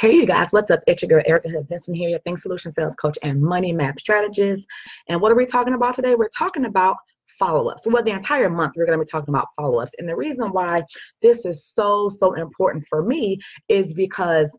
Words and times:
Hey, 0.00 0.14
you 0.14 0.24
guys, 0.24 0.50
what's 0.50 0.70
up? 0.70 0.80
It's 0.86 1.02
your 1.02 1.10
girl, 1.10 1.22
Erica 1.26 1.60
Benson 1.68 1.94
here, 1.94 2.08
your 2.08 2.20
Think 2.20 2.38
Solution 2.38 2.72
Sales 2.72 2.94
Coach 2.94 3.18
and 3.22 3.38
Money 3.38 3.70
Map 3.70 4.00
Strategist. 4.00 4.66
And 5.10 5.20
what 5.20 5.30
are 5.30 5.34
we 5.34 5.44
talking 5.44 5.74
about 5.74 5.92
today? 5.92 6.14
We're 6.14 6.30
talking 6.30 6.64
about 6.64 6.96
follow 7.38 7.68
ups. 7.68 7.82
Well, 7.84 8.02
the 8.02 8.12
entire 8.12 8.48
month, 8.48 8.76
we're 8.76 8.86
going 8.86 8.98
to 8.98 9.04
be 9.04 9.10
talking 9.10 9.28
about 9.28 9.48
follow 9.54 9.78
ups. 9.78 9.92
And 9.98 10.08
the 10.08 10.16
reason 10.16 10.52
why 10.52 10.84
this 11.20 11.44
is 11.44 11.66
so, 11.66 12.08
so 12.08 12.32
important 12.32 12.82
for 12.88 13.04
me 13.04 13.40
is 13.68 13.92
because 13.92 14.50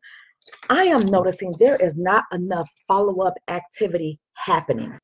I 0.69 0.83
am 0.83 1.07
noticing 1.07 1.55
there 1.57 1.77
is 1.77 1.97
not 1.97 2.25
enough 2.31 2.69
follow 2.87 3.21
up 3.25 3.33
activity 3.47 4.19
happening. 4.35 4.95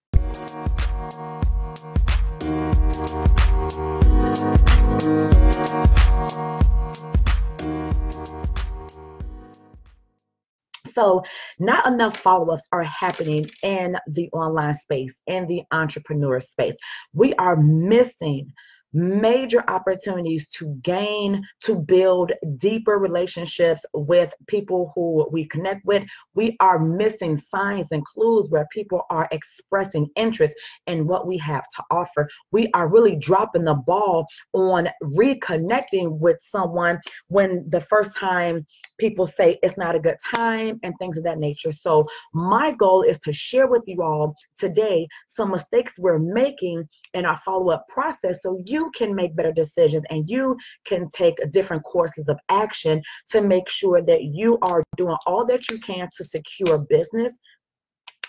So, 10.97 11.21
not 11.59 11.85
enough 11.85 12.17
follow 12.17 12.55
ups 12.55 12.63
are 12.71 12.81
happening 12.81 13.45
in 13.61 13.97
the 14.07 14.31
online 14.33 14.73
space, 14.73 15.21
in 15.27 15.45
the 15.45 15.61
entrepreneur 15.71 16.39
space. 16.39 16.75
We 17.13 17.35
are 17.35 17.55
missing 17.55 18.51
major 18.97 19.63
opportunities 19.67 20.49
to 20.49 20.75
gain, 20.83 21.43
to 21.63 21.75
build 21.75 22.31
deeper 22.57 22.97
relationships 22.97 23.85
with 23.93 24.33
people 24.47 24.91
who 24.95 25.27
we 25.31 25.45
connect 25.45 25.85
with. 25.85 26.05
We 26.33 26.57
are 26.59 26.79
missing 26.79 27.37
signs 27.37 27.87
and 27.91 28.03
clues 28.05 28.49
where 28.49 28.67
people 28.71 29.03
are 29.09 29.27
expressing 29.31 30.09
interest 30.15 30.53
in 30.87 31.07
what 31.07 31.27
we 31.27 31.37
have 31.37 31.65
to 31.75 31.83
offer. 31.91 32.27
We 32.51 32.69
are 32.73 32.87
really 32.87 33.15
dropping 33.15 33.65
the 33.65 33.75
ball 33.75 34.25
on 34.53 34.89
reconnecting 35.03 36.17
with 36.19 36.37
someone 36.41 36.99
when 37.27 37.65
the 37.69 37.81
first 37.81 38.15
time 38.15 38.65
people 38.97 39.27
say 39.27 39.59
it's 39.61 39.77
not 39.77 39.95
a 39.95 39.99
good 39.99 40.17
time 40.33 40.79
and 40.81 40.93
things 40.97 41.17
of 41.17 41.23
that 41.23 41.37
nature. 41.37 41.71
So, 41.71 42.05
my 42.33 42.71
goal 42.71 43.03
is 43.03 43.19
to 43.19 43.33
share 43.33 43.67
with 43.67 43.83
you 43.85 44.01
all 44.01 44.35
today 44.57 45.07
some 45.27 45.51
mistakes 45.51 45.99
we're 45.99 46.17
making 46.17 46.87
in 47.13 47.25
our 47.25 47.37
follow 47.37 47.69
up 47.69 47.87
process 47.87 48.41
so 48.41 48.61
you 48.65 48.86
can 48.91 49.13
make 49.13 49.35
better 49.35 49.51
decisions 49.51 50.03
and 50.09 50.29
you 50.29 50.55
can 50.85 51.07
take 51.09 51.35
different 51.51 51.83
courses 51.83 52.27
of 52.27 52.37
action 52.49 53.01
to 53.29 53.41
make 53.41 53.69
sure 53.69 54.01
that 54.01 54.23
you 54.23 54.57
are 54.61 54.83
doing 54.95 55.17
all 55.25 55.45
that 55.45 55.69
you 55.69 55.79
can 55.79 56.09
to 56.15 56.23
secure 56.23 56.79
business 56.89 57.37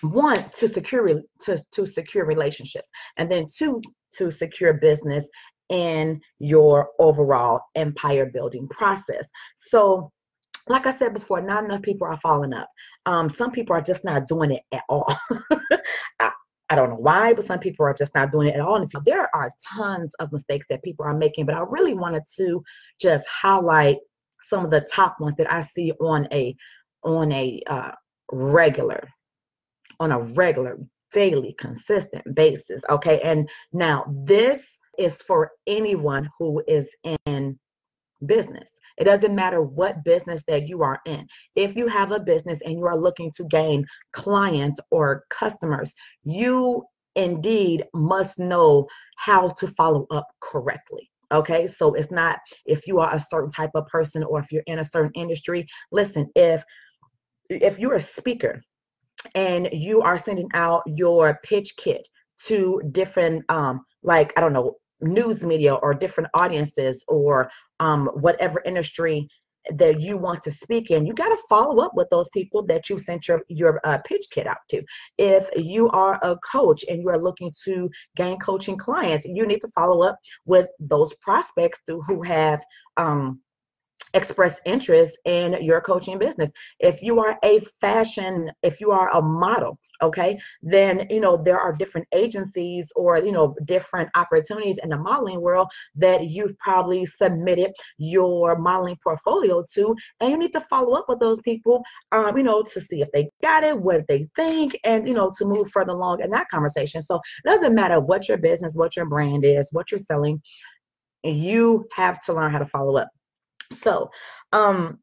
one 0.02 0.48
to 0.50 0.68
secure 0.68 1.08
to, 1.40 1.58
to 1.72 1.86
secure 1.86 2.24
relationships 2.24 2.88
and 3.16 3.30
then 3.30 3.46
two 3.52 3.80
to 4.12 4.30
secure 4.30 4.74
business 4.74 5.28
in 5.70 6.20
your 6.38 6.88
overall 6.98 7.60
empire 7.74 8.26
building 8.26 8.66
process 8.68 9.28
so 9.56 10.10
like 10.68 10.86
I 10.86 10.92
said 10.92 11.14
before, 11.14 11.40
not 11.40 11.64
enough 11.64 11.82
people 11.82 12.06
are 12.06 12.18
following 12.18 12.52
up. 12.52 12.68
Um, 13.06 13.28
some 13.28 13.50
people 13.50 13.74
are 13.74 13.80
just 13.80 14.04
not 14.04 14.26
doing 14.26 14.52
it 14.52 14.62
at 14.72 14.82
all. 14.88 15.06
I, 16.20 16.30
I 16.70 16.74
don't 16.74 16.90
know 16.90 16.96
why, 16.96 17.32
but 17.32 17.46
some 17.46 17.58
people 17.58 17.86
are 17.86 17.94
just 17.94 18.14
not 18.14 18.30
doing 18.30 18.48
it 18.48 18.54
at 18.54 18.60
all. 18.60 18.76
And 18.76 18.90
there 19.04 19.34
are 19.34 19.52
tons 19.74 20.14
of 20.16 20.32
mistakes 20.32 20.66
that 20.68 20.82
people 20.82 21.04
are 21.04 21.16
making, 21.16 21.46
but 21.46 21.54
I 21.54 21.60
really 21.60 21.94
wanted 21.94 22.24
to 22.36 22.62
just 23.00 23.26
highlight 23.26 23.96
some 24.42 24.64
of 24.64 24.70
the 24.70 24.80
top 24.80 25.18
ones 25.20 25.34
that 25.36 25.50
I 25.50 25.62
see 25.62 25.92
on 26.00 26.28
a 26.32 26.54
on 27.04 27.32
a 27.32 27.62
uh, 27.66 27.92
regular 28.32 29.08
on 30.00 30.12
a 30.12 30.20
regular 30.20 30.78
daily 31.12 31.54
consistent 31.58 32.22
basis 32.34 32.82
okay 32.90 33.20
and 33.22 33.48
now 33.72 34.04
this 34.24 34.78
is 34.98 35.22
for 35.22 35.52
anyone 35.66 36.28
who 36.38 36.62
is 36.68 36.88
in 37.24 37.58
business 38.26 38.70
it 38.98 39.04
doesn't 39.04 39.34
matter 39.34 39.62
what 39.62 40.04
business 40.04 40.42
that 40.48 40.68
you 40.68 40.82
are 40.82 41.00
in. 41.06 41.26
If 41.56 41.76
you 41.76 41.86
have 41.86 42.12
a 42.12 42.20
business 42.20 42.60
and 42.64 42.78
you 42.78 42.86
are 42.86 42.98
looking 42.98 43.30
to 43.36 43.44
gain 43.44 43.86
clients 44.12 44.80
or 44.90 45.24
customers, 45.30 45.92
you 46.24 46.84
indeed 47.16 47.84
must 47.94 48.38
know 48.38 48.86
how 49.16 49.50
to 49.50 49.66
follow 49.66 50.06
up 50.10 50.26
correctly. 50.40 51.10
Okay, 51.30 51.66
so 51.66 51.92
it's 51.94 52.10
not 52.10 52.38
if 52.64 52.86
you 52.86 53.00
are 53.00 53.14
a 53.14 53.20
certain 53.20 53.50
type 53.50 53.70
of 53.74 53.86
person 53.86 54.24
or 54.24 54.40
if 54.40 54.50
you're 54.50 54.62
in 54.66 54.78
a 54.78 54.84
certain 54.84 55.12
industry. 55.14 55.66
Listen, 55.92 56.26
if 56.34 56.62
if 57.50 57.78
you're 57.78 57.94
a 57.94 58.00
speaker 58.00 58.62
and 59.34 59.68
you 59.72 60.00
are 60.00 60.18
sending 60.18 60.48
out 60.54 60.82
your 60.86 61.38
pitch 61.42 61.76
kit 61.76 62.06
to 62.46 62.80
different 62.92 63.44
um 63.50 63.84
like 64.02 64.32
I 64.36 64.40
don't 64.40 64.52
know 64.52 64.76
news 65.00 65.44
media 65.44 65.74
or 65.74 65.94
different 65.94 66.28
audiences 66.34 67.04
or 67.08 67.50
um, 67.80 68.06
whatever 68.14 68.62
industry 68.64 69.28
that 69.70 70.00
you 70.00 70.16
want 70.16 70.42
to 70.42 70.50
speak 70.50 70.90
in, 70.90 71.04
you 71.04 71.12
got 71.12 71.28
to 71.28 71.36
follow 71.48 71.82
up 71.84 71.94
with 71.94 72.08
those 72.10 72.28
people 72.30 72.62
that 72.66 72.88
you 72.88 72.98
sent 72.98 73.28
your 73.28 73.42
your 73.48 73.80
uh, 73.84 73.98
pitch 73.98 74.26
kit 74.30 74.46
out 74.46 74.58
to. 74.70 74.82
If 75.18 75.48
you 75.56 75.90
are 75.90 76.18
a 76.22 76.36
coach 76.38 76.84
and 76.88 77.02
you 77.02 77.08
are 77.10 77.18
looking 77.18 77.52
to 77.64 77.90
gain 78.16 78.38
coaching 78.38 78.76
clients, 78.76 79.26
you 79.26 79.46
need 79.46 79.60
to 79.60 79.68
follow 79.68 80.02
up 80.02 80.18
with 80.46 80.68
those 80.78 81.12
prospects 81.16 81.80
who 81.86 82.22
have 82.22 82.62
um, 82.96 83.40
expressed 84.14 84.60
interest 84.64 85.18
in 85.26 85.62
your 85.62 85.80
coaching 85.80 86.18
business. 86.18 86.50
If 86.80 87.02
you 87.02 87.20
are 87.20 87.38
a 87.44 87.60
fashion, 87.80 88.50
if 88.62 88.80
you 88.80 88.90
are 88.90 89.10
a 89.14 89.20
model, 89.20 89.78
okay? 90.02 90.38
Then 90.62 91.06
you 91.10 91.20
know 91.20 91.36
there 91.36 91.60
are 91.60 91.72
different 91.72 92.06
agencies 92.12 92.90
or 92.96 93.18
you 93.18 93.32
know 93.32 93.54
different 93.64 94.08
opportunities 94.14 94.78
in 94.82 94.90
the 94.90 94.96
modeling 94.96 95.40
world 95.40 95.68
that 95.96 96.28
you've 96.28 96.56
probably 96.58 97.04
submitted 97.06 97.72
your 97.98 98.58
modeling 98.58 98.96
portfolio 99.02 99.64
to 99.74 99.94
and 100.20 100.30
you 100.30 100.38
need 100.38 100.52
to 100.52 100.60
follow 100.60 100.94
up 100.94 101.06
with 101.08 101.20
those 101.20 101.40
people 101.42 101.82
um, 102.12 102.36
you 102.36 102.42
know 102.42 102.62
to 102.62 102.80
see 102.80 103.00
if 103.00 103.08
they 103.12 103.28
got 103.42 103.64
it 103.64 103.78
what 103.78 104.06
they 104.08 104.28
think 104.36 104.78
and 104.84 105.06
you 105.06 105.14
know 105.14 105.32
to 105.36 105.44
move 105.44 105.70
further 105.70 105.92
along 105.92 106.20
in 106.20 106.30
that 106.30 106.48
conversation. 106.48 107.02
So 107.02 107.16
it 107.16 107.48
doesn't 107.48 107.74
matter 107.74 108.00
what 108.00 108.28
your 108.28 108.38
business 108.38 108.74
what 108.74 108.96
your 108.96 109.06
brand 109.06 109.44
is 109.44 109.68
what 109.72 109.90
you're 109.90 109.98
selling 109.98 110.40
you 111.24 111.86
have 111.92 112.22
to 112.24 112.32
learn 112.32 112.52
how 112.52 112.58
to 112.58 112.66
follow 112.66 112.96
up. 112.96 113.08
So 113.72 114.10
um 114.52 114.98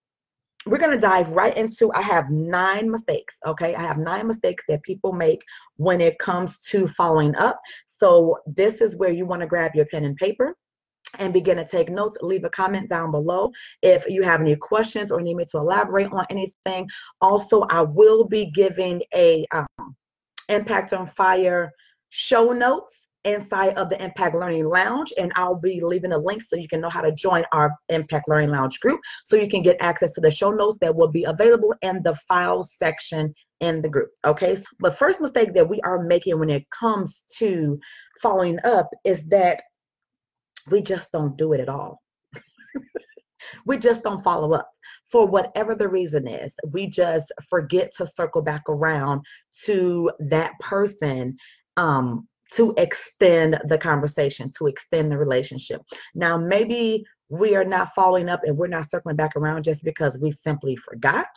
we're 0.66 0.78
going 0.78 0.92
to 0.92 0.98
dive 0.98 1.30
right 1.32 1.56
into 1.58 1.92
i 1.94 2.02
have 2.02 2.30
nine 2.30 2.90
mistakes 2.90 3.36
okay? 3.46 3.76
I 3.76 3.82
have 3.82 3.98
nine 3.98 4.28
mistakes 4.28 4.64
that 4.68 4.84
people 4.84 5.14
make 5.14 5.42
when 5.78 6.02
it 6.02 6.20
comes 6.20 6.60
to 6.60 6.88
following 6.88 7.36
up. 7.36 7.60
So 7.86 8.40
this 8.46 8.82
is 8.82 8.96
where 8.96 9.12
you 9.12 9.26
want 9.26 9.42
to 9.42 9.48
grab 9.48 9.72
your 9.76 9.86
pen 9.86 10.06
and 10.06 10.16
paper 10.16 10.56
and 11.20 11.32
begin 11.32 11.58
to 11.58 11.66
take 11.66 11.90
notes. 11.90 12.18
Leave 12.22 12.44
a 12.44 12.50
comment 12.50 12.90
down 12.90 13.12
below 13.12 13.52
if 13.82 14.06
you 14.08 14.24
have 14.24 14.42
any 14.42 14.56
questions 14.56 15.12
or 15.12 15.22
need 15.22 15.36
me 15.36 15.46
to 15.46 15.58
elaborate 15.58 16.12
on 16.12 16.26
anything. 16.30 16.88
Also 17.22 17.62
i 17.70 17.82
will 17.82 18.26
be 18.26 18.52
giving 18.52 19.02
a 19.14 19.46
um, 19.52 19.96
impact 20.50 20.94
on 20.94 21.08
fire 21.08 21.72
show 22.10 22.52
notes 22.52 23.08
inside 23.26 23.78
of 23.78 23.90
the 23.90 24.02
Impact 24.02 24.36
Learning 24.36 24.66
Lounge, 24.66 25.12
and 25.18 25.32
I'll 25.36 25.60
be 25.60 25.82
leaving 25.82 26.14
a 26.14 26.18
link 26.18 26.44
so 26.44 26.56
you 26.56 26.68
can 26.68 26.80
know 26.80 26.90
how 26.90 27.02
to 27.02 27.12
join 27.12 27.44
our 27.52 27.76
Impact 27.90 28.30
Learning 28.30 28.50
Lounge 28.50 28.80
group 28.80 29.02
so 29.26 29.36
you 29.36 29.50
can 29.50 29.64
get 29.64 29.78
access 29.82 30.12
to 30.14 30.22
the 30.22 30.32
show 30.32 30.52
notes 30.52 30.78
that 30.82 30.96
will 30.96 31.10
be 31.10 31.26
available 31.26 31.74
in 31.82 32.02
the 32.04 32.16
files 32.28 32.74
section 32.78 33.34
in 33.60 33.82
the 33.82 33.90
group. 33.90 34.12
Okay, 34.26 34.58
but 34.80 34.98
first 34.98 35.20
mistake 35.20 35.54
that 35.54 35.68
we 35.68 35.82
are 35.82 36.04
making 36.04 36.40
when 36.40 36.50
it 36.50 36.70
comes 36.70 37.24
to 37.38 37.80
following 38.22 38.60
up 38.64 38.90
is 39.04 39.28
that 39.28 39.62
we 40.70 40.82
just 40.82 41.12
don't 41.12 41.38
do 41.38 41.54
it 41.54 41.60
at 41.60 41.70
all. 41.70 42.02
we 43.66 43.78
just 43.78 44.04
don't 44.04 44.24
follow 44.24 44.54
up 44.54 44.70
for 45.12 45.26
whatever 45.26 45.76
the 45.76 45.88
reason 45.88 46.28
is. 46.28 46.54
We 46.72 46.88
just 46.88 47.32
forget 47.50 47.92
to 47.98 48.06
circle 48.06 48.42
back 48.42 48.64
around 48.68 49.22
to 49.66 50.12
that 50.20 50.52
person 50.60 51.38
um, 51.78 52.28
to 52.54 52.74
extend 52.78 53.60
the 53.66 53.78
conversation, 53.78 54.52
to 54.58 54.68
extend 54.68 55.12
the 55.12 55.18
relationship. 55.18 55.82
Now, 56.14 56.38
maybe 56.38 57.06
we 57.30 57.56
are 57.56 57.66
not 57.66 57.94
following 57.96 58.30
up 58.30 58.42
and 58.44 58.56
we're 58.56 58.68
not 58.68 58.90
circling 58.90 59.16
back 59.16 59.36
around 59.36 59.64
just 59.64 59.84
because 59.84 60.18
we 60.18 60.32
simply 60.32 60.76
forgot. 60.76 61.28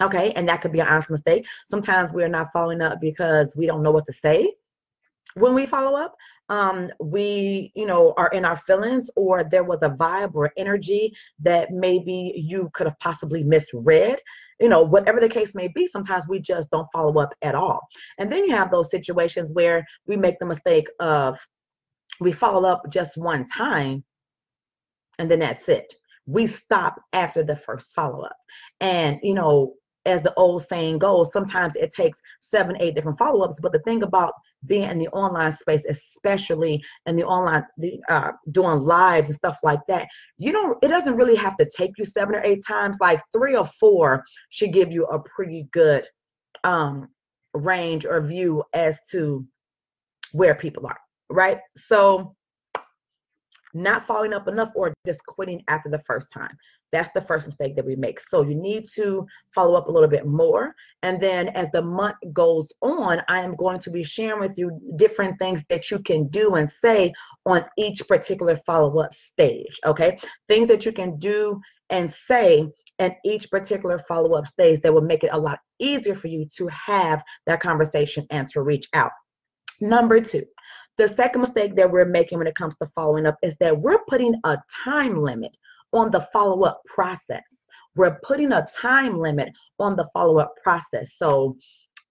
Okay, 0.00 0.32
and 0.32 0.48
that 0.48 0.60
could 0.60 0.72
be 0.72 0.80
an 0.80 0.88
honest 0.88 1.10
mistake. 1.10 1.46
Sometimes 1.68 2.12
we 2.12 2.24
are 2.24 2.28
not 2.28 2.50
following 2.52 2.82
up 2.82 3.00
because 3.00 3.54
we 3.56 3.66
don't 3.66 3.82
know 3.82 3.92
what 3.92 4.06
to 4.06 4.12
say 4.12 4.52
when 5.34 5.54
we 5.54 5.66
follow 5.66 5.98
up. 5.98 6.14
Um, 6.50 6.90
we, 7.00 7.72
you 7.74 7.86
know, 7.86 8.12
are 8.18 8.28
in 8.28 8.44
our 8.44 8.58
feelings, 8.58 9.08
or 9.16 9.44
there 9.44 9.64
was 9.64 9.82
a 9.82 9.88
vibe 9.88 10.34
or 10.34 10.52
energy 10.58 11.14
that 11.40 11.70
maybe 11.70 12.34
you 12.36 12.70
could 12.74 12.86
have 12.86 12.98
possibly 12.98 13.42
misread 13.42 14.20
you 14.60 14.68
know, 14.68 14.82
whatever 14.82 15.20
the 15.20 15.28
case 15.28 15.54
may 15.54 15.68
be, 15.68 15.86
sometimes 15.86 16.28
we 16.28 16.38
just 16.38 16.70
don't 16.70 16.88
follow 16.92 17.20
up 17.20 17.34
at 17.42 17.54
all. 17.54 17.80
And 18.18 18.30
then 18.30 18.44
you 18.44 18.54
have 18.54 18.70
those 18.70 18.90
situations 18.90 19.52
where 19.52 19.84
we 20.06 20.16
make 20.16 20.38
the 20.38 20.46
mistake 20.46 20.86
of 21.00 21.38
we 22.20 22.32
follow 22.32 22.68
up 22.68 22.84
just 22.90 23.16
one 23.16 23.46
time 23.46 24.04
and 25.18 25.30
then 25.30 25.40
that's 25.40 25.68
it. 25.68 25.92
We 26.26 26.46
stop 26.46 27.00
after 27.12 27.42
the 27.42 27.56
first 27.56 27.94
follow 27.94 28.22
up. 28.22 28.36
And, 28.80 29.18
you 29.22 29.34
know, 29.34 29.74
as 30.06 30.22
the 30.22 30.34
old 30.34 30.62
saying 30.66 30.98
goes, 30.98 31.32
sometimes 31.32 31.76
it 31.76 31.92
takes 31.92 32.20
seven, 32.40 32.76
eight 32.80 32.94
different 32.94 33.18
follow-ups. 33.18 33.58
But 33.60 33.72
the 33.72 33.78
thing 33.80 34.02
about 34.02 34.34
being 34.66 34.90
in 34.90 34.98
the 34.98 35.08
online 35.08 35.52
space, 35.52 35.84
especially 35.88 36.82
in 37.06 37.16
the 37.16 37.24
online, 37.24 37.64
the, 37.78 38.00
uh, 38.08 38.32
doing 38.50 38.80
lives 38.80 39.28
and 39.28 39.36
stuff 39.36 39.58
like 39.62 39.80
that, 39.88 40.06
you 40.38 40.52
don't. 40.52 40.78
It 40.82 40.88
doesn't 40.88 41.16
really 41.16 41.36
have 41.36 41.56
to 41.58 41.68
take 41.76 41.92
you 41.98 42.04
seven 42.04 42.34
or 42.34 42.42
eight 42.42 42.62
times. 42.66 42.98
Like 43.00 43.20
three 43.32 43.56
or 43.56 43.66
four 43.78 44.24
should 44.50 44.72
give 44.72 44.92
you 44.92 45.04
a 45.06 45.20
pretty 45.20 45.68
good 45.72 46.06
um, 46.64 47.08
range 47.52 48.04
or 48.04 48.20
view 48.20 48.62
as 48.72 48.98
to 49.10 49.46
where 50.32 50.54
people 50.54 50.86
are. 50.86 50.98
Right. 51.30 51.58
So 51.76 52.34
not 53.74 54.06
following 54.06 54.32
up 54.32 54.48
enough 54.48 54.70
or 54.74 54.94
just 55.06 55.24
quitting 55.26 55.62
after 55.68 55.90
the 55.90 55.98
first 55.98 56.30
time. 56.32 56.56
That's 56.92 57.10
the 57.12 57.20
first 57.20 57.46
mistake 57.46 57.74
that 57.74 57.84
we 57.84 57.96
make. 57.96 58.20
So 58.20 58.42
you 58.42 58.54
need 58.54 58.86
to 58.94 59.26
follow 59.52 59.74
up 59.74 59.88
a 59.88 59.90
little 59.90 60.08
bit 60.08 60.26
more. 60.26 60.74
And 61.02 61.20
then 61.20 61.48
as 61.48 61.68
the 61.72 61.82
month 61.82 62.16
goes 62.32 62.68
on, 62.82 63.20
I 63.28 63.40
am 63.40 63.56
going 63.56 63.80
to 63.80 63.90
be 63.90 64.04
sharing 64.04 64.40
with 64.40 64.56
you 64.56 64.80
different 64.96 65.38
things 65.40 65.64
that 65.68 65.90
you 65.90 65.98
can 65.98 66.28
do 66.28 66.54
and 66.54 66.70
say 66.70 67.12
on 67.46 67.64
each 67.76 68.06
particular 68.06 68.56
follow 68.56 69.00
up 69.00 69.12
stage. 69.12 69.78
Okay. 69.84 70.18
Things 70.48 70.68
that 70.68 70.86
you 70.86 70.92
can 70.92 71.18
do 71.18 71.60
and 71.90 72.10
say 72.10 72.68
in 73.00 73.14
each 73.24 73.50
particular 73.50 73.98
follow 73.98 74.34
up 74.34 74.46
stage 74.46 74.80
that 74.80 74.94
will 74.94 75.02
make 75.02 75.24
it 75.24 75.30
a 75.32 75.38
lot 75.38 75.58
easier 75.80 76.14
for 76.14 76.28
you 76.28 76.46
to 76.56 76.68
have 76.68 77.24
that 77.46 77.60
conversation 77.60 78.24
and 78.30 78.48
to 78.48 78.62
reach 78.62 78.88
out. 78.94 79.10
Number 79.80 80.20
two, 80.20 80.44
the 80.96 81.08
second 81.08 81.40
mistake 81.40 81.74
that 81.76 81.90
we're 81.90 82.04
making 82.04 82.38
when 82.38 82.46
it 82.46 82.54
comes 82.54 82.76
to 82.76 82.86
following 82.86 83.26
up 83.26 83.36
is 83.42 83.56
that 83.56 83.78
we're 83.78 84.04
putting 84.06 84.34
a 84.44 84.58
time 84.84 85.22
limit 85.22 85.56
on 85.92 86.10
the 86.10 86.20
follow 86.32 86.62
up 86.62 86.82
process. 86.86 87.42
We're 87.96 88.18
putting 88.22 88.52
a 88.52 88.66
time 88.74 89.18
limit 89.18 89.50
on 89.78 89.96
the 89.96 90.08
follow 90.12 90.38
up 90.38 90.54
process. 90.62 91.14
So 91.16 91.56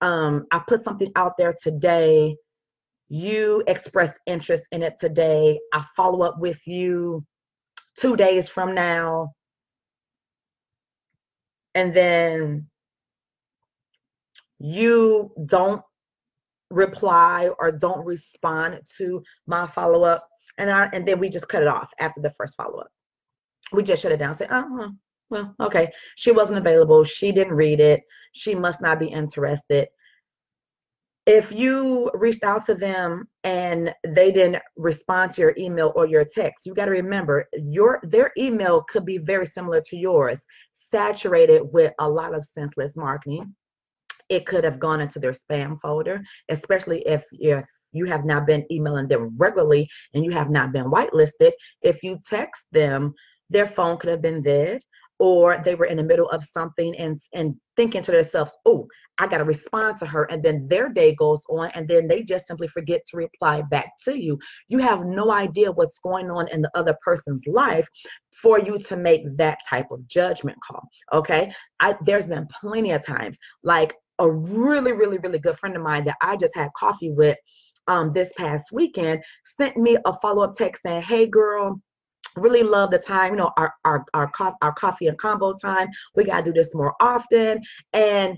um, 0.01 0.45
I 0.51 0.61
put 0.67 0.83
something 0.83 1.11
out 1.15 1.33
there 1.37 1.55
today. 1.61 2.35
You 3.09 3.63
expressed 3.67 4.19
interest 4.25 4.63
in 4.71 4.83
it 4.83 4.95
today. 4.99 5.59
I 5.73 5.85
follow 5.95 6.23
up 6.23 6.39
with 6.39 6.65
you 6.65 7.25
two 7.97 8.15
days 8.15 8.49
from 8.49 8.73
now. 8.73 9.33
And 11.75 11.93
then 11.93 12.67
you 14.59 15.31
don't 15.45 15.81
reply 16.73 17.49
or 17.59 17.71
don't 17.71 18.05
respond 18.05 18.81
to 18.97 19.23
my 19.47 19.67
follow 19.67 20.03
up, 20.03 20.27
and 20.57 20.69
I 20.69 20.89
and 20.93 21.07
then 21.07 21.19
we 21.19 21.29
just 21.29 21.47
cut 21.47 21.61
it 21.61 21.67
off 21.67 21.91
after 21.99 22.21
the 22.21 22.31
first 22.31 22.55
follow 22.55 22.79
up. 22.79 22.89
We 23.71 23.83
just 23.83 24.01
shut 24.01 24.11
it 24.11 24.17
down. 24.17 24.35
Say, 24.35 24.47
oh, 24.51 24.91
well, 25.29 25.55
okay, 25.59 25.91
she 26.15 26.31
wasn't 26.31 26.59
available. 26.59 27.03
She 27.03 27.31
didn't 27.31 27.53
read 27.53 27.79
it. 27.79 28.01
She 28.33 28.55
must 28.55 28.81
not 28.81 28.99
be 28.99 29.07
interested. 29.07 29.87
If 31.25 31.53
you 31.53 32.11
reached 32.13 32.43
out 32.43 32.65
to 32.65 32.75
them 32.75 33.29
and 33.45 33.93
they 34.05 34.29
didn't 34.31 34.61
respond 34.75 35.31
to 35.31 35.41
your 35.41 35.53
email 35.57 35.93
or 35.95 36.05
your 36.05 36.25
text, 36.25 36.65
you 36.65 36.73
got 36.73 36.85
to 36.85 36.91
remember 36.91 37.45
your 37.53 38.01
their 38.03 38.31
email 38.37 38.83
could 38.83 39.05
be 39.05 39.19
very 39.19 39.45
similar 39.45 39.79
to 39.81 39.95
yours, 39.95 40.43
saturated 40.73 41.61
with 41.71 41.93
a 41.99 42.09
lot 42.09 42.35
of 42.35 42.43
senseless 42.43 42.95
marketing 42.97 43.55
it 44.29 44.45
could 44.45 44.63
have 44.63 44.79
gone 44.79 45.01
into 45.01 45.19
their 45.19 45.33
spam 45.33 45.79
folder, 45.79 46.21
especially 46.49 47.01
if 47.07 47.25
if 47.33 47.65
you 47.91 48.05
have 48.05 48.25
not 48.25 48.47
been 48.47 48.65
emailing 48.71 49.07
them 49.07 49.35
regularly 49.37 49.87
and 50.13 50.25
you 50.25 50.31
have 50.31 50.49
not 50.49 50.71
been 50.71 50.85
whitelisted. 50.85 51.51
If 51.81 52.01
you 52.03 52.19
text 52.27 52.65
them, 52.71 53.13
their 53.49 53.67
phone 53.67 53.97
could 53.97 54.09
have 54.09 54.21
been 54.21 54.41
dead 54.41 54.81
or 55.19 55.61
they 55.63 55.75
were 55.75 55.85
in 55.85 55.97
the 55.97 56.03
middle 56.03 56.29
of 56.29 56.43
something 56.43 56.95
and 56.97 57.17
and 57.33 57.55
thinking 57.75 58.01
to 58.03 58.11
themselves, 58.11 58.51
"Oh, 58.65 58.87
I 59.19 59.27
got 59.27 59.37
to 59.37 59.43
respond 59.43 59.97
to 59.99 60.05
her," 60.05 60.25
and 60.25 60.43
then 60.43 60.67
their 60.67 60.89
day 60.89 61.15
goes 61.15 61.41
on, 61.49 61.71
and 61.75 61.87
then 61.87 62.07
they 62.07 62.23
just 62.23 62.47
simply 62.47 62.67
forget 62.67 63.01
to 63.07 63.17
reply 63.17 63.61
back 63.69 63.91
to 64.05 64.19
you. 64.19 64.37
You 64.67 64.79
have 64.79 65.05
no 65.05 65.31
idea 65.31 65.71
what's 65.71 65.99
going 65.99 66.29
on 66.29 66.47
in 66.49 66.61
the 66.61 66.71
other 66.75 66.97
person's 67.03 67.43
life 67.47 67.87
for 68.41 68.59
you 68.59 68.77
to 68.79 68.97
make 68.97 69.23
that 69.37 69.59
type 69.69 69.91
of 69.91 70.05
judgment 70.07 70.57
call. 70.67 70.83
Okay, 71.13 71.53
I, 71.79 71.95
there's 72.05 72.27
been 72.27 72.47
plenty 72.59 72.91
of 72.91 73.05
times 73.05 73.37
like 73.63 73.95
a 74.19 74.29
really, 74.29 74.91
really, 74.91 75.17
really 75.17 75.39
good 75.39 75.57
friend 75.57 75.75
of 75.75 75.81
mine 75.81 76.05
that 76.05 76.17
I 76.21 76.35
just 76.37 76.55
had 76.55 76.71
coffee 76.73 77.11
with 77.11 77.37
um, 77.87 78.13
this 78.13 78.31
past 78.37 78.71
weekend 78.71 79.21
sent 79.43 79.75
me 79.77 79.97
a 80.05 80.13
follow 80.13 80.43
up 80.43 80.53
text 80.55 80.83
saying, 80.83 81.01
Hey, 81.01 81.27
girl, 81.27 81.81
really 82.35 82.63
love 82.63 82.91
the 82.91 82.99
time, 82.99 83.33
you 83.33 83.37
know, 83.37 83.51
our, 83.57 83.73
our, 83.85 84.05
our, 84.13 84.31
co- 84.31 84.55
our 84.61 84.73
coffee 84.73 85.07
and 85.07 85.17
combo 85.17 85.53
time. 85.53 85.89
We 86.15 86.23
got 86.23 86.45
to 86.45 86.51
do 86.51 86.53
this 86.53 86.73
more 86.73 86.95
often. 86.99 87.61
And 87.91 88.37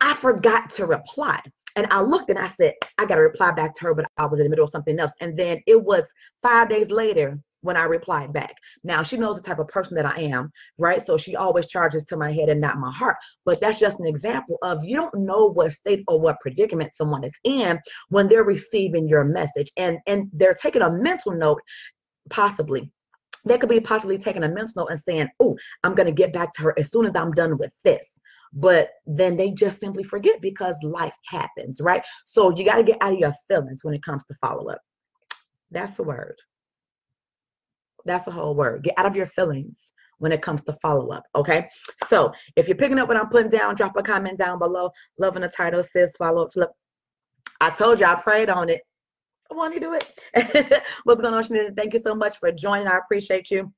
I 0.00 0.14
forgot 0.14 0.70
to 0.70 0.86
reply. 0.86 1.40
And 1.76 1.86
I 1.90 2.00
looked 2.00 2.30
and 2.30 2.38
I 2.38 2.46
said, 2.46 2.74
I 2.98 3.04
got 3.04 3.16
to 3.16 3.20
reply 3.20 3.52
back 3.52 3.74
to 3.74 3.84
her, 3.84 3.94
but 3.94 4.06
I 4.16 4.26
was 4.26 4.38
in 4.38 4.44
the 4.44 4.50
middle 4.50 4.64
of 4.64 4.70
something 4.70 4.98
else. 4.98 5.12
And 5.20 5.36
then 5.36 5.60
it 5.66 5.82
was 5.82 6.04
five 6.42 6.68
days 6.68 6.90
later 6.90 7.38
when 7.62 7.76
I 7.76 7.84
replied 7.84 8.32
back. 8.32 8.54
Now 8.84 9.02
she 9.02 9.16
knows 9.16 9.36
the 9.36 9.42
type 9.42 9.58
of 9.58 9.68
person 9.68 9.94
that 9.96 10.06
I 10.06 10.20
am, 10.20 10.50
right? 10.78 11.04
So 11.04 11.16
she 11.16 11.36
always 11.36 11.66
charges 11.66 12.04
to 12.06 12.16
my 12.16 12.32
head 12.32 12.48
and 12.48 12.60
not 12.60 12.78
my 12.78 12.92
heart. 12.92 13.16
But 13.44 13.60
that's 13.60 13.78
just 13.78 14.00
an 14.00 14.06
example 14.06 14.58
of 14.62 14.84
you 14.84 14.96
don't 14.96 15.14
know 15.14 15.46
what 15.50 15.72
state 15.72 16.04
or 16.08 16.20
what 16.20 16.40
predicament 16.40 16.94
someone 16.94 17.24
is 17.24 17.34
in 17.44 17.78
when 18.08 18.28
they're 18.28 18.44
receiving 18.44 19.08
your 19.08 19.24
message 19.24 19.70
and 19.76 19.98
and 20.06 20.28
they're 20.32 20.54
taking 20.54 20.82
a 20.82 20.90
mental 20.90 21.32
note 21.32 21.60
possibly 22.30 22.90
they 23.44 23.58
could 23.58 23.68
be 23.68 23.80
possibly 23.80 24.18
taking 24.18 24.44
a 24.44 24.48
mental 24.48 24.82
note 24.82 24.90
and 24.90 25.00
saying, 25.00 25.28
Oh, 25.40 25.56
I'm 25.84 25.94
going 25.94 26.06
to 26.06 26.12
get 26.12 26.32
back 26.32 26.52
to 26.54 26.62
her 26.62 26.78
as 26.78 26.90
soon 26.90 27.06
as 27.06 27.16
I'm 27.16 27.32
done 27.32 27.56
with 27.58 27.74
this. 27.84 28.06
But 28.52 28.90
then 29.06 29.36
they 29.36 29.50
just 29.50 29.80
simply 29.80 30.04
forget 30.04 30.40
because 30.40 30.76
life 30.82 31.14
happens, 31.26 31.80
right? 31.80 32.02
So 32.24 32.54
you 32.56 32.64
got 32.64 32.76
to 32.76 32.82
get 32.82 32.98
out 33.00 33.12
of 33.12 33.18
your 33.18 33.34
feelings 33.46 33.84
when 33.84 33.94
it 33.94 34.02
comes 34.02 34.24
to 34.26 34.34
follow 34.34 34.70
up. 34.70 34.80
That's 35.70 35.96
the 35.96 36.02
word. 36.02 36.36
That's 38.04 38.24
the 38.24 38.30
whole 38.30 38.54
word. 38.54 38.84
Get 38.84 38.94
out 38.96 39.06
of 39.06 39.16
your 39.16 39.26
feelings 39.26 39.78
when 40.18 40.32
it 40.32 40.42
comes 40.42 40.64
to 40.64 40.72
follow 40.74 41.08
up. 41.08 41.24
Okay. 41.34 41.68
So 42.08 42.32
if 42.56 42.68
you're 42.68 42.76
picking 42.76 42.98
up 42.98 43.08
what 43.08 43.16
I'm 43.16 43.28
putting 43.28 43.50
down, 43.50 43.74
drop 43.74 43.96
a 43.96 44.02
comment 44.02 44.38
down 44.38 44.58
below. 44.58 44.90
Loving 45.18 45.42
the 45.42 45.48
title 45.48 45.82
says 45.82 46.14
follow 46.16 46.42
up 46.42 46.50
to 46.50 46.60
look. 46.60 46.72
I 47.60 47.70
told 47.70 48.00
you 48.00 48.06
I 48.06 48.14
prayed 48.16 48.48
on 48.48 48.68
it. 48.68 48.82
I 49.50 49.54
want 49.54 49.74
to 49.74 49.80
do 49.80 49.94
it. 49.94 50.82
What's 51.04 51.20
going 51.20 51.34
on, 51.34 51.42
Shannon? 51.42 51.74
Thank 51.74 51.94
you 51.94 52.00
so 52.00 52.14
much 52.14 52.38
for 52.38 52.52
joining. 52.52 52.86
I 52.86 52.98
appreciate 52.98 53.50
you. 53.50 53.72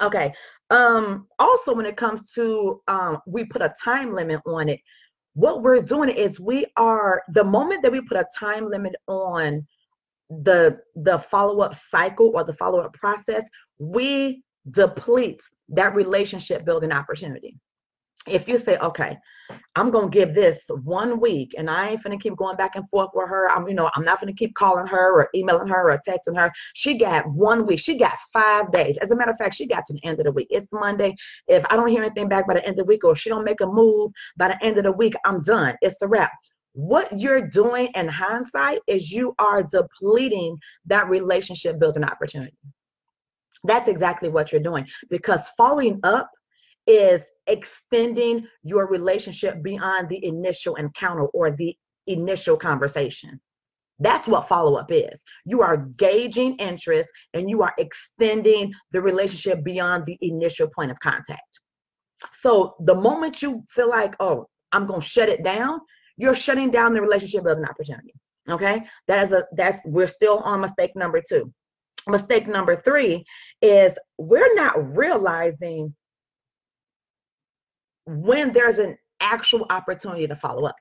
Okay. 0.00 0.32
Um, 0.70 1.26
also 1.38 1.74
when 1.74 1.86
it 1.86 1.96
comes 1.96 2.30
to 2.32 2.80
um, 2.88 3.18
we 3.26 3.44
put 3.44 3.62
a 3.62 3.74
time 3.82 4.12
limit 4.12 4.40
on 4.46 4.68
it, 4.68 4.80
what 5.34 5.62
we're 5.62 5.82
doing 5.82 6.10
is 6.10 6.38
we 6.38 6.66
are 6.76 7.22
the 7.32 7.44
moment 7.44 7.82
that 7.82 7.92
we 7.92 8.00
put 8.00 8.18
a 8.18 8.26
time 8.38 8.68
limit 8.68 8.94
on 9.06 9.66
the 10.30 10.78
the 10.96 11.18
follow-up 11.18 11.74
cycle 11.74 12.32
or 12.34 12.44
the 12.44 12.52
follow-up 12.52 12.92
process 12.94 13.44
we 13.78 14.42
deplete 14.70 15.40
that 15.70 15.94
relationship 15.94 16.64
building 16.64 16.92
opportunity. 16.92 17.56
If 18.26 18.48
you 18.48 18.58
say 18.58 18.76
okay 18.78 19.16
i'm 19.76 19.90
gonna 19.90 20.08
give 20.08 20.34
this 20.34 20.64
one 20.84 21.20
week 21.20 21.54
and 21.56 21.70
i 21.70 21.88
ain't 21.90 22.02
gonna 22.02 22.18
keep 22.18 22.36
going 22.36 22.56
back 22.56 22.76
and 22.76 22.88
forth 22.88 23.10
with 23.14 23.28
her 23.28 23.48
i'm 23.50 23.66
you 23.68 23.74
know 23.74 23.90
i'm 23.94 24.04
not 24.04 24.20
gonna 24.20 24.32
keep 24.32 24.54
calling 24.54 24.86
her 24.86 25.12
or 25.12 25.28
emailing 25.34 25.68
her 25.68 25.90
or 25.90 26.00
texting 26.06 26.36
her 26.36 26.52
she 26.74 26.98
got 26.98 27.28
one 27.30 27.66
week 27.66 27.78
she 27.78 27.96
got 27.96 28.16
five 28.32 28.70
days. 28.72 28.96
As 28.98 29.10
a 29.10 29.16
matter 29.16 29.30
of 29.30 29.38
fact 29.38 29.54
she 29.54 29.66
got 29.66 29.84
to 29.86 29.92
the 29.92 30.04
end 30.04 30.20
of 30.20 30.26
the 30.26 30.32
week. 30.32 30.48
It's 30.50 30.72
monday. 30.72 31.14
If 31.46 31.64
i 31.70 31.76
don't 31.76 31.88
hear 31.88 32.02
anything 32.02 32.28
back 32.28 32.46
by 32.46 32.54
the 32.54 32.64
end 32.64 32.78
of 32.78 32.84
the 32.84 32.84
week 32.84 33.04
or 33.04 33.14
she 33.14 33.30
don't 33.30 33.44
make 33.44 33.60
a 33.60 33.66
move 33.66 34.10
by 34.36 34.48
the 34.48 34.64
end 34.64 34.78
of 34.78 34.84
the 34.84 34.92
week 34.92 35.14
i'm 35.24 35.42
done. 35.42 35.74
It's 35.80 36.02
a 36.02 36.08
wrap 36.08 36.32
what 36.78 37.18
you're 37.18 37.48
doing 37.48 37.88
in 37.96 38.06
hindsight 38.06 38.78
is 38.86 39.10
you 39.10 39.34
are 39.40 39.64
depleting 39.64 40.56
that 40.86 41.08
relationship 41.08 41.76
building 41.80 42.04
opportunity. 42.04 42.56
That's 43.64 43.88
exactly 43.88 44.28
what 44.28 44.52
you're 44.52 44.62
doing 44.62 44.86
because 45.10 45.48
following 45.56 45.98
up 46.04 46.30
is 46.86 47.24
extending 47.48 48.46
your 48.62 48.86
relationship 48.86 49.60
beyond 49.60 50.08
the 50.08 50.24
initial 50.24 50.76
encounter 50.76 51.24
or 51.34 51.50
the 51.50 51.76
initial 52.06 52.56
conversation. 52.56 53.40
That's 53.98 54.28
what 54.28 54.46
follow 54.46 54.78
up 54.78 54.92
is. 54.92 55.20
You 55.44 55.62
are 55.62 55.78
gauging 55.96 56.54
interest 56.58 57.10
and 57.34 57.50
you 57.50 57.60
are 57.62 57.74
extending 57.78 58.72
the 58.92 59.02
relationship 59.02 59.64
beyond 59.64 60.06
the 60.06 60.16
initial 60.20 60.68
point 60.68 60.92
of 60.92 61.00
contact. 61.00 61.58
So 62.34 62.76
the 62.84 62.94
moment 62.94 63.42
you 63.42 63.64
feel 63.68 63.90
like, 63.90 64.14
oh, 64.20 64.46
I'm 64.70 64.86
going 64.86 65.00
to 65.00 65.06
shut 65.06 65.28
it 65.28 65.42
down, 65.42 65.80
you're 66.18 66.34
shutting 66.34 66.70
down 66.70 66.92
the 66.92 67.00
relationship 67.00 67.44
building 67.44 67.64
opportunity. 67.64 68.12
Okay, 68.50 68.84
that 69.06 69.22
is 69.22 69.32
a 69.32 69.46
that's 69.52 69.80
we're 69.84 70.06
still 70.06 70.38
on 70.38 70.60
mistake 70.60 70.94
number 70.94 71.22
two. 71.26 71.52
Mistake 72.06 72.46
number 72.46 72.76
three 72.76 73.24
is 73.62 73.98
we're 74.18 74.54
not 74.54 74.96
realizing 74.96 75.94
when 78.06 78.52
there's 78.52 78.78
an 78.78 78.96
actual 79.20 79.66
opportunity 79.70 80.26
to 80.26 80.36
follow 80.36 80.64
up. 80.64 80.76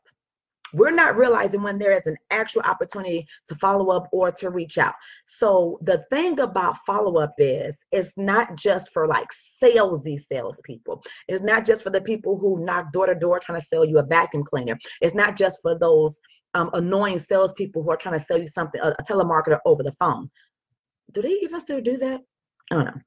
We're 0.73 0.91
not 0.91 1.15
realizing 1.15 1.61
when 1.61 1.77
there 1.77 1.91
is 1.91 2.07
an 2.07 2.17
actual 2.29 2.61
opportunity 2.61 3.27
to 3.47 3.55
follow 3.55 3.89
up 3.89 4.07
or 4.11 4.31
to 4.31 4.49
reach 4.49 4.77
out. 4.77 4.93
So 5.25 5.79
the 5.81 6.03
thing 6.09 6.39
about 6.39 6.77
follow 6.85 7.21
up 7.21 7.33
is 7.37 7.83
it's 7.91 8.13
not 8.17 8.55
just 8.55 8.91
for 8.91 9.07
like 9.07 9.27
salesy 9.61 10.19
salespeople. 10.19 11.03
It's 11.27 11.43
not 11.43 11.65
just 11.65 11.83
for 11.83 11.89
the 11.89 12.01
people 12.01 12.37
who 12.37 12.63
knock 12.63 12.91
door 12.91 13.07
to 13.07 13.15
door 13.15 13.39
trying 13.39 13.59
to 13.59 13.65
sell 13.65 13.85
you 13.85 13.99
a 13.99 14.03
vacuum 14.03 14.43
cleaner. 14.43 14.77
It's 15.01 15.15
not 15.15 15.37
just 15.37 15.61
for 15.61 15.77
those 15.77 16.19
um, 16.53 16.69
annoying 16.73 17.19
salespeople 17.19 17.83
who 17.83 17.91
are 17.91 17.97
trying 17.97 18.19
to 18.19 18.25
sell 18.25 18.39
you 18.39 18.47
something, 18.47 18.81
a, 18.81 18.89
a 18.99 19.03
telemarketer 19.03 19.59
over 19.65 19.83
the 19.83 19.93
phone. 19.93 20.29
Do 21.13 21.21
they 21.21 21.29
even 21.41 21.59
still 21.59 21.81
do 21.81 21.97
that? 21.97 22.21
I 22.71 22.75
don't 22.75 22.85
know. 22.85 23.01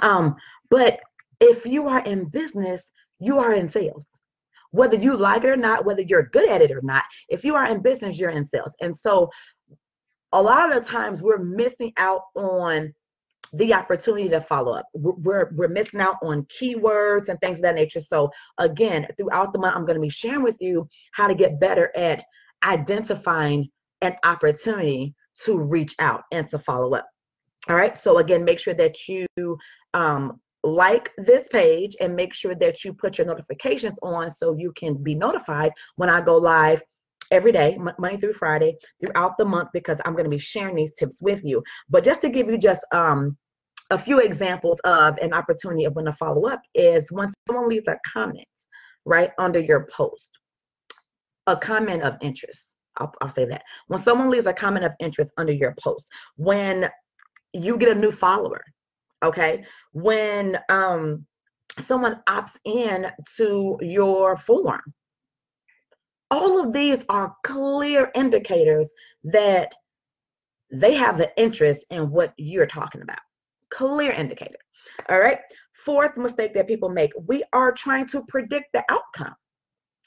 Um, 0.00 0.36
but 0.70 1.00
if 1.40 1.66
you 1.66 1.88
are 1.88 2.00
in 2.00 2.26
business, 2.26 2.90
you 3.20 3.38
are 3.38 3.52
in 3.52 3.68
sales 3.68 4.06
whether 4.74 4.96
you 4.96 5.16
like 5.16 5.44
it 5.44 5.50
or 5.50 5.56
not, 5.56 5.84
whether 5.84 6.02
you're 6.02 6.28
good 6.32 6.48
at 6.48 6.60
it 6.60 6.72
or 6.72 6.82
not. 6.82 7.04
If 7.28 7.44
you 7.44 7.54
are 7.54 7.66
in 7.68 7.80
business, 7.80 8.18
you're 8.18 8.30
in 8.30 8.44
sales. 8.44 8.74
And 8.80 8.94
so 8.94 9.30
a 10.32 10.42
lot 10.42 10.68
of 10.68 10.82
the 10.82 10.90
times 10.90 11.22
we're 11.22 11.38
missing 11.38 11.92
out 11.96 12.22
on 12.34 12.92
the 13.52 13.72
opportunity 13.72 14.28
to 14.28 14.40
follow 14.40 14.72
up. 14.72 14.86
We're, 14.92 15.50
we're 15.54 15.68
missing 15.68 16.00
out 16.00 16.16
on 16.22 16.44
keywords 16.60 17.28
and 17.28 17.38
things 17.38 17.58
of 17.58 17.62
that 17.62 17.76
nature. 17.76 18.00
So 18.00 18.30
again, 18.58 19.06
throughout 19.16 19.52
the 19.52 19.60
month, 19.60 19.76
I'm 19.76 19.86
going 19.86 19.94
to 19.94 20.00
be 20.00 20.08
sharing 20.08 20.42
with 20.42 20.56
you 20.58 20.88
how 21.12 21.28
to 21.28 21.36
get 21.36 21.60
better 21.60 21.92
at 21.96 22.24
identifying 22.64 23.68
an 24.00 24.16
opportunity 24.24 25.14
to 25.44 25.56
reach 25.56 25.94
out 26.00 26.22
and 26.32 26.48
to 26.48 26.58
follow 26.58 26.94
up. 26.94 27.06
All 27.68 27.76
right. 27.76 27.96
So 27.96 28.18
again, 28.18 28.42
make 28.44 28.58
sure 28.58 28.74
that 28.74 28.96
you 29.06 29.26
um, 29.94 30.40
like 30.64 31.10
this 31.18 31.46
page 31.48 31.94
and 32.00 32.16
make 32.16 32.34
sure 32.34 32.54
that 32.54 32.84
you 32.84 32.92
put 32.94 33.18
your 33.18 33.26
notifications 33.26 33.98
on 34.02 34.30
so 34.30 34.56
you 34.56 34.72
can 34.76 34.94
be 35.02 35.14
notified 35.14 35.72
when 35.96 36.08
I 36.08 36.20
go 36.20 36.36
live 36.36 36.82
every 37.30 37.52
day, 37.52 37.78
Monday 37.98 38.16
through 38.16 38.32
Friday, 38.32 38.76
throughout 39.00 39.36
the 39.38 39.44
month, 39.44 39.68
because 39.72 40.00
I'm 40.04 40.12
going 40.12 40.24
to 40.24 40.30
be 40.30 40.38
sharing 40.38 40.74
these 40.74 40.94
tips 40.94 41.20
with 41.20 41.44
you. 41.44 41.62
But 41.88 42.04
just 42.04 42.20
to 42.22 42.28
give 42.28 42.48
you 42.48 42.58
just 42.58 42.84
um, 42.92 43.36
a 43.90 43.98
few 43.98 44.20
examples 44.20 44.80
of 44.84 45.16
an 45.18 45.32
opportunity 45.32 45.84
of 45.84 45.94
when 45.94 46.06
to 46.06 46.12
follow 46.12 46.48
up 46.48 46.60
is 46.74 47.10
when 47.12 47.30
someone 47.46 47.68
leaves 47.68 47.86
a 47.88 47.98
comment 48.10 48.46
right 49.04 49.30
under 49.38 49.60
your 49.60 49.86
post, 49.92 50.28
a 51.46 51.56
comment 51.56 52.02
of 52.02 52.16
interest. 52.22 52.76
I'll, 52.96 53.12
I'll 53.20 53.30
say 53.30 53.44
that. 53.46 53.62
When 53.88 54.00
someone 54.00 54.30
leaves 54.30 54.46
a 54.46 54.52
comment 54.52 54.84
of 54.84 54.94
interest 55.00 55.32
under 55.36 55.52
your 55.52 55.74
post, 55.80 56.04
when 56.36 56.88
you 57.52 57.76
get 57.76 57.94
a 57.94 57.98
new 57.98 58.12
follower, 58.12 58.62
okay? 59.24 59.64
When 59.92 60.58
um 60.68 61.26
someone 61.78 62.20
opts 62.28 62.54
in 62.64 63.10
to 63.36 63.78
your 63.80 64.36
form 64.36 64.80
all 66.30 66.60
of 66.64 66.72
these 66.72 67.04
are 67.08 67.34
clear 67.44 68.10
indicators 68.14 68.88
that 69.24 69.72
they 70.72 70.94
have 70.94 71.16
the 71.18 71.30
interest 71.36 71.84
in 71.90 72.10
what 72.10 72.32
you're 72.36 72.66
talking 72.66 73.02
about. 73.02 73.18
Clear 73.70 74.12
indicator 74.12 74.58
all 75.08 75.18
right? 75.18 75.38
Fourth 75.72 76.16
mistake 76.16 76.54
that 76.54 76.68
people 76.68 76.88
make 76.88 77.12
we 77.26 77.42
are 77.52 77.72
trying 77.72 78.06
to 78.06 78.22
predict 78.28 78.66
the 78.72 78.84
outcome 78.90 79.34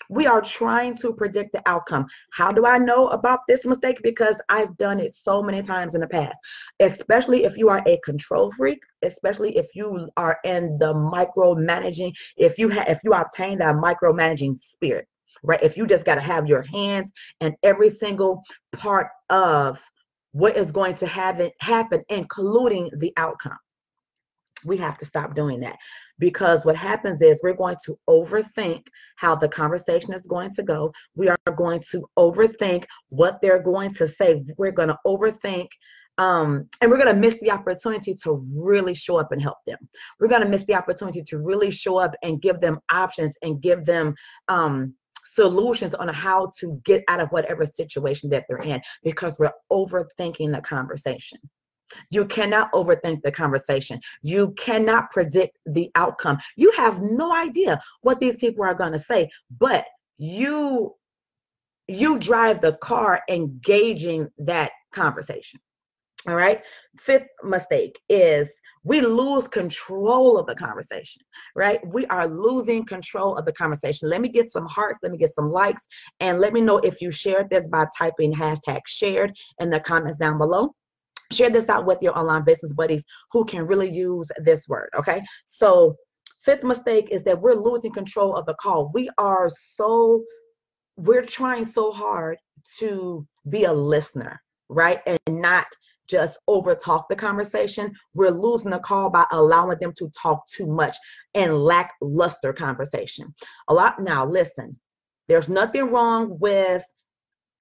we 0.10 0.28
are 0.28 0.42
trying 0.42 0.96
to 0.98 1.14
predict 1.14 1.54
the 1.54 1.62
outcome. 1.66 2.06
How 2.32 2.52
do 2.52 2.66
I 2.66 2.78
know 2.78 3.08
about 3.10 3.40
this 3.48 3.66
mistake? 3.66 4.00
Because 4.04 4.40
I've 4.50 4.76
done 4.78 5.00
it 5.00 5.14
so 5.14 5.42
many 5.42 5.62
times 5.62 5.96
in 5.96 6.02
the 6.02 6.08
past, 6.08 6.40
especially 6.80 7.44
if 7.44 7.58
you 7.58 7.70
are 7.70 7.84
a 7.86 8.00
control 8.04 8.52
freak, 8.52 8.80
especially 9.04 9.58
if 9.58 9.76
you 9.76 10.10
are 10.18 10.40
in 10.44 10.78
the 10.80 10.94
micromanaging, 10.94 12.14
if 12.38 12.58
you 12.58 12.70
have 12.70 12.88
if 12.88 13.00
you 13.04 13.14
obtain 13.14 13.60
that 13.60 13.76
micromanaging 13.76 14.58
spirit, 14.58 15.08
right? 15.44 15.62
If 15.62 15.78
you 15.78 15.86
just 15.86 16.06
got 16.06 16.16
to 16.16 16.22
have 16.22 16.48
your 16.48 16.64
hands 16.64 17.12
and 17.42 17.56
every 17.64 17.90
single 17.90 18.44
part 18.74 19.08
of 19.30 19.82
what 20.32 20.56
is 20.56 20.72
going 20.72 20.96
to 20.96 21.08
have 21.08 21.40
it 21.40 21.54
happen, 21.60 22.02
including 22.10 22.90
the 22.98 23.12
outcome. 23.18 23.58
We 24.68 24.78
have 24.78 24.98
to 25.00 25.06
stop 25.06 25.36
doing 25.36 25.60
that 25.62 25.78
because 26.20 26.66
what 26.66 26.76
happens 26.76 27.22
is 27.22 27.40
we're 27.42 27.54
going 27.54 27.78
to 27.86 27.98
overthink 28.10 28.84
how 29.16 29.36
the 29.36 29.48
conversation 29.48 30.14
is 30.14 30.24
going 30.24 30.52
to 30.52 30.64
go. 30.64 30.92
We 31.16 31.30
are 31.30 31.38
going 31.56 31.82
to 31.92 32.08
overthink 32.18 32.86
what 33.10 33.40
they're 33.42 33.62
going 33.62 33.94
to 33.96 34.08
say. 34.08 34.44
We're 34.58 34.72
going 34.72 34.90
to 34.90 34.98
overthink 35.06 35.68
um, 36.18 36.68
and 36.82 36.90
we're 36.90 36.98
going 36.98 37.14
to 37.14 37.20
miss 37.20 37.40
the 37.42 37.52
opportunity 37.52 38.16
to 38.24 38.44
really 38.52 38.96
show 38.96 39.18
up 39.18 39.32
and 39.32 39.42
help 39.42 39.58
them. 39.66 39.78
We're 40.20 40.28
going 40.28 40.42
to 40.42 40.50
miss 40.50 40.64
the 40.66 40.76
opportunity 40.76 41.22
to 41.22 41.38
really 41.38 41.70
show 41.70 41.98
up 41.98 42.16
and 42.24 42.42
give 42.42 42.60
them 42.60 42.80
options 42.92 43.36
and 43.44 43.62
give 43.62 43.86
them 43.86 44.16
um, 44.48 44.96
solutions 45.26 45.94
on 45.94 46.08
how 46.08 46.52
to 46.60 46.82
get 46.86 47.04
out 47.08 47.20
of 47.20 47.30
whatever 47.30 47.66
situation 47.66 48.30
that 48.32 48.46
they're 48.48 48.58
in 48.58 48.82
because 49.04 49.38
we're 49.38 49.52
overthinking 49.72 50.54
the 50.54 50.62
conversation. 50.62 51.38
You 52.10 52.26
cannot 52.26 52.72
overthink 52.72 53.22
the 53.24 53.32
conversation. 53.32 54.00
You 54.22 54.54
cannot 54.58 55.12
predict 55.12 55.58
the 55.66 55.90
outcome. 55.96 56.38
You 56.56 56.72
have 56.72 57.02
no 57.02 57.34
idea 57.34 57.82
what 58.02 58.20
these 58.20 58.38
people 58.38 58.64
are 58.64 58.76
going 58.76 58.94
to 58.94 59.00
say, 59.00 59.30
but 59.60 59.86
you 60.18 60.96
you 61.90 62.20
drive 62.20 62.60
the 62.60 62.74
car 62.74 63.22
engaging 63.30 64.28
that 64.38 64.72
conversation. 64.92 65.60
All 66.28 66.36
right. 66.36 66.62
Fifth 67.00 67.28
mistake 67.44 67.98
is 68.10 68.54
we 68.84 69.00
lose 69.00 69.48
control 69.48 70.38
of 70.38 70.46
the 70.46 70.56
conversation, 70.56 71.22
right? 71.56 71.80
We 71.88 72.06
are 72.08 72.28
losing 72.28 72.86
control 72.86 73.38
of 73.38 73.46
the 73.46 73.54
conversation. 73.54 74.10
Let 74.10 74.20
me 74.20 74.30
get 74.30 74.52
some 74.52 74.66
hearts, 74.66 75.00
let 75.04 75.12
me 75.12 75.18
get 75.18 75.34
some 75.34 75.52
likes, 75.52 75.86
and 76.20 76.40
let 76.40 76.52
me 76.52 76.60
know 76.60 76.80
if 76.80 77.02
you 77.02 77.12
shared 77.12 77.50
this 77.50 77.68
by 77.68 77.86
typing 77.98 78.34
hashtag 78.34 78.82
shared 78.88 79.34
in 79.60 79.70
the 79.70 79.80
comments 79.80 80.18
down 80.18 80.38
below 80.38 80.74
share 81.32 81.50
this 81.50 81.70
out 81.70 81.86
with 81.86 82.02
your 82.02 82.18
online 82.18 82.44
business 82.44 82.74
buddies 82.74 83.04
who 83.32 83.46
can 83.46 83.66
really 83.66 83.90
use 83.90 84.28
this 84.40 84.68
word 84.68 84.90
okay? 84.98 85.22
So 85.46 85.96
fifth 86.44 86.64
mistake 86.64 87.10
is 87.12 87.24
that 87.24 87.42
we're 87.42 87.56
losing 87.56 87.92
control 87.92 88.36
of 88.36 88.46
the 88.46 88.56
call. 88.56 88.92
We 88.94 89.10
are 89.18 89.50
so 89.50 90.24
we're 90.96 91.26
trying 91.26 91.64
so 91.64 91.92
hard 91.92 92.38
to 92.80 93.26
be 93.50 93.66
a 93.66 93.74
listener 93.74 94.42
right? 94.70 95.00
And 95.06 95.20
not 95.30 95.66
just 96.10 96.38
over 96.48 96.74
talk 96.74 97.08
the 97.10 97.16
conversation. 97.16 97.94
We're 98.14 98.32
losing 98.32 98.72
the 98.72 98.80
call 98.80 99.10
by 99.10 99.26
allowing 99.32 99.78
them 99.80 99.94
to 99.98 100.10
talk 100.22 100.48
too 100.48 100.66
much 100.66 100.96
and 101.34 101.58
lackluster 101.58 102.54
conversation. 102.54 103.34
A 103.68 103.74
lot 103.74 104.02
now 104.02 104.26
listen 104.26 104.78
there's 105.28 105.50
nothing 105.50 105.92
wrong 105.92 106.38
with 106.40 106.84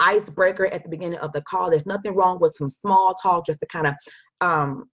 icebreaker 0.01 0.67
at 0.67 0.83
the 0.83 0.89
beginning 0.89 1.19
of 1.19 1.33
the 1.33 1.43
call. 1.43 1.71
There's 1.71 1.87
nothing 1.87 2.15
wrong 2.15 2.39
with 2.41 2.55
some 2.55 2.71
small 2.71 3.15
talk 3.21 3.47
just 3.47 3.61
to 3.61 3.67
kind 3.67 3.87
of 3.87 3.95
um, 4.41 4.91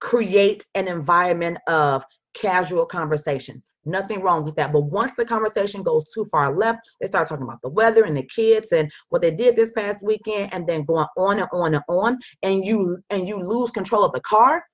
create 0.00 0.66
an 0.74 0.88
environment 0.88 1.58
of 1.68 2.04
casual 2.34 2.86
conversation. 2.86 3.62
Nothing 3.84 4.20
wrong 4.20 4.44
with 4.44 4.54
that. 4.56 4.72
But 4.72 4.82
once 4.82 5.12
the 5.16 5.24
conversation 5.24 5.82
goes 5.82 6.04
too 6.12 6.24
far 6.26 6.56
left, 6.56 6.80
they 7.00 7.06
start 7.06 7.28
talking 7.28 7.44
about 7.44 7.60
the 7.62 7.68
weather 7.68 8.04
and 8.04 8.16
the 8.16 8.28
kids 8.34 8.72
and 8.72 8.90
what 9.08 9.22
they 9.22 9.30
did 9.30 9.56
this 9.56 9.72
past 9.72 10.04
weekend, 10.04 10.52
and 10.52 10.66
then 10.66 10.84
going 10.84 11.06
on 11.16 11.40
and 11.40 11.48
on 11.52 11.74
and 11.74 11.84
on, 11.88 12.18
and 12.42 12.64
you 12.64 12.98
and 13.10 13.26
you 13.26 13.38
lose 13.38 13.70
control 13.70 14.04
of 14.04 14.12
the 14.12 14.20
car, 14.20 14.64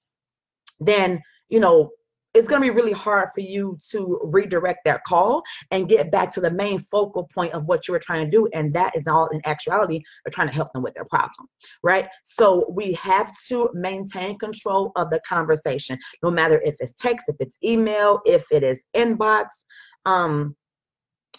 then 0.79 1.21
you 1.49 1.59
know 1.59 1.91
it's 2.39 2.47
going 2.47 2.63
to 2.63 2.67
be 2.67 2.71
really 2.71 2.93
hard 2.93 3.29
for 3.35 3.41
you 3.41 3.77
to 3.91 4.21
redirect 4.23 4.85
that 4.85 5.03
call 5.03 5.43
and 5.73 5.89
get 5.89 6.13
back 6.13 6.33
to 6.33 6.41
the 6.41 6.51
main 6.51 6.79
focal 6.79 7.29
point 7.35 7.53
of 7.53 7.65
what 7.65 7.89
you 7.89 7.93
were 7.93 7.99
trying 7.99 8.25
to 8.25 8.31
do. 8.31 8.49
And 8.55 8.73
that 8.75 8.95
is 8.95 9.09
all 9.09 9.27
in 9.29 9.41
actuality, 9.45 10.01
are 10.25 10.31
trying 10.31 10.47
to 10.47 10.55
help 10.55 10.73
them 10.73 10.85
with 10.85 10.95
their 10.95 11.05
problem, 11.07 11.49
right? 11.83 12.07
So 12.23 12.65
we 12.71 12.93
have 12.93 13.33
to 13.49 13.69
maintain 13.75 14.39
control 14.39 14.93
of 14.95 15.11
the 15.11 15.21
conversation, 15.29 15.99
no 16.23 16.31
matter 16.31 16.63
if 16.65 16.77
it's 16.79 16.93
text, 16.93 17.29
if 17.29 17.35
it's 17.41 17.59
email, 17.65 18.21
if 18.25 18.45
it 18.53 18.63
is 18.63 18.81
inbox, 18.97 19.47
um, 20.07 20.55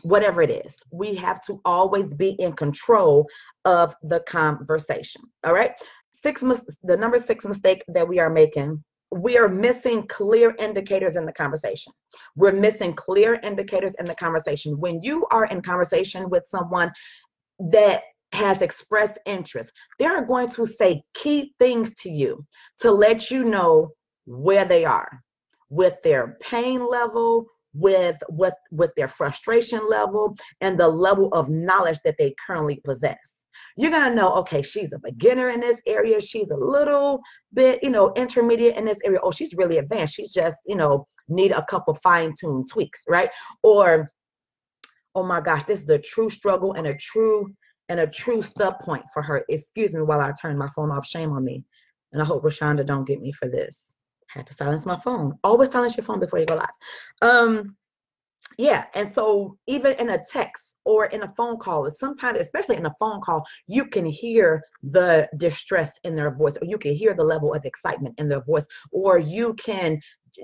whatever 0.02 0.42
it 0.42 0.52
is. 0.52 0.74
We 0.92 1.16
have 1.16 1.42
to 1.46 1.62
always 1.64 2.14
be 2.14 2.32
in 2.40 2.54
control 2.54 3.26
of 3.64 3.96
the 4.04 4.20
conversation, 4.28 5.22
all 5.46 5.54
right? 5.54 5.72
Six, 6.12 6.42
the 6.84 6.98
number 6.98 7.20
six 7.20 7.46
mistake 7.46 7.84
that 7.88 8.06
we 8.06 8.20
are 8.20 8.30
making 8.30 8.84
we 9.12 9.38
are 9.38 9.50
missing 9.50 10.08
clear 10.08 10.56
indicators 10.60 11.16
in 11.16 11.26
the 11.26 11.34
conversation. 11.34 11.92
We're 12.36 12.52
missing 12.52 12.94
clear 12.94 13.40
indicators 13.44 13.96
in 14.00 14.06
the 14.06 14.16
conversation. 14.16 14.80
When 14.80 15.02
you 15.02 15.26
are 15.32 15.46
in 15.46 15.62
conversation 15.62 16.30
with 16.30 16.46
someone 16.46 16.92
that 17.60 18.04
has 18.32 18.62
expressed 18.62 19.18
interest, 19.26 19.72
they 19.98 20.06
are 20.06 20.24
going 20.24 20.50
to 20.50 20.66
say 20.66 21.02
key 21.16 21.54
things 21.60 21.96
to 21.96 22.12
you 22.12 22.46
to 22.80 22.92
let 22.92 23.32
you 23.32 23.44
know 23.44 23.90
where 24.26 24.66
they 24.66 24.86
are 24.86 25.10
with 25.70 25.96
their 26.04 26.38
pain 26.42 26.88
level, 26.88 27.48
with 27.74 28.18
with 28.30 28.54
with 28.72 28.92
their 28.96 29.08
frustration 29.08 29.88
level 29.88 30.36
and 30.62 30.80
the 30.80 30.88
level 30.88 31.32
of 31.34 31.50
knowledge 31.50 32.00
that 32.04 32.16
they 32.18 32.34
currently 32.46 32.82
possess 32.84 33.39
you're 33.80 33.92
going 33.92 34.10
to 34.10 34.14
know, 34.14 34.34
okay, 34.34 34.62
she's 34.62 34.92
a 34.92 35.00
beginner 35.00 35.52
in 35.52 35.62
this 35.62 35.82
area. 35.88 36.20
She's 36.20 36.52
a 36.52 36.58
little 36.58 37.22
bit, 37.54 37.82
you 37.82 37.90
know, 37.90 38.12
intermediate 38.18 38.76
in 38.76 38.84
this 38.84 39.00
area. 39.06 39.20
Oh, 39.24 39.32
she's 39.32 39.54
really 39.54 39.78
advanced. 39.78 40.16
She's 40.16 40.34
just, 40.34 40.58
you 40.68 40.76
know, 40.76 41.08
need 41.30 41.52
a 41.52 41.64
couple 41.64 41.94
fine 41.94 42.34
tuned 42.38 42.70
tweaks, 42.70 43.06
right? 43.08 43.30
Or, 43.64 44.10
oh 45.16 45.24
my 45.24 45.40
gosh, 45.40 45.64
this 45.64 45.82
is 45.82 45.90
a 45.90 45.98
true 45.98 46.30
struggle 46.30 46.74
and 46.74 46.88
a 46.88 46.98
true 46.98 47.48
and 47.88 48.02
a 48.02 48.08
true 48.08 48.42
stub 48.42 48.80
point 48.80 49.06
for 49.14 49.24
her. 49.24 49.46
Excuse 49.48 49.94
me 49.94 50.02
while 50.02 50.20
I 50.20 50.34
turn 50.42 50.58
my 50.58 50.68
phone 50.76 50.92
off. 50.92 51.08
Shame 51.08 51.32
on 51.32 51.46
me. 51.46 51.64
And 52.12 52.22
I 52.22 52.26
hope 52.26 52.44
Rashonda 52.44 52.86
don't 52.86 53.08
get 53.08 53.22
me 53.22 53.32
for 53.32 53.48
this. 53.48 53.96
had 54.28 54.46
to 54.48 54.54
silence 54.54 54.86
my 54.86 55.00
phone. 55.00 55.40
Always 55.42 55.72
silence 55.72 55.96
your 55.96 56.04
phone 56.04 56.20
before 56.20 56.40
you 56.40 56.46
go 56.46 56.56
live. 56.56 56.68
Um, 57.22 57.78
yeah, 58.58 58.86
and 58.94 59.08
so 59.08 59.58
even 59.68 59.94
in 59.94 60.10
a 60.10 60.24
text 60.32 60.76
or 60.86 61.06
in 61.06 61.24
a 61.24 61.32
phone 61.32 61.58
call, 61.58 61.90
sometimes, 61.90 62.40
especially 62.40 62.76
in 62.76 62.86
a 62.86 62.96
phone 63.00 63.22
call, 63.22 63.46
you 63.68 63.86
can 63.86 64.06
hear 64.06 64.62
the 64.84 65.30
distress 65.38 65.98
in 66.04 66.16
their 66.16 66.32
voice, 66.32 66.58
or 66.62 66.66
you 66.66 66.78
can 66.78 66.94
hear 66.94 67.14
the 67.14 67.24
level 67.24 67.54
of 67.54 67.64
excitement 67.66 68.16
in 68.18 68.28
their 68.28 68.42
voice, 68.42 68.66
or 68.92 69.18
you 69.18 69.54
can 69.54 70.00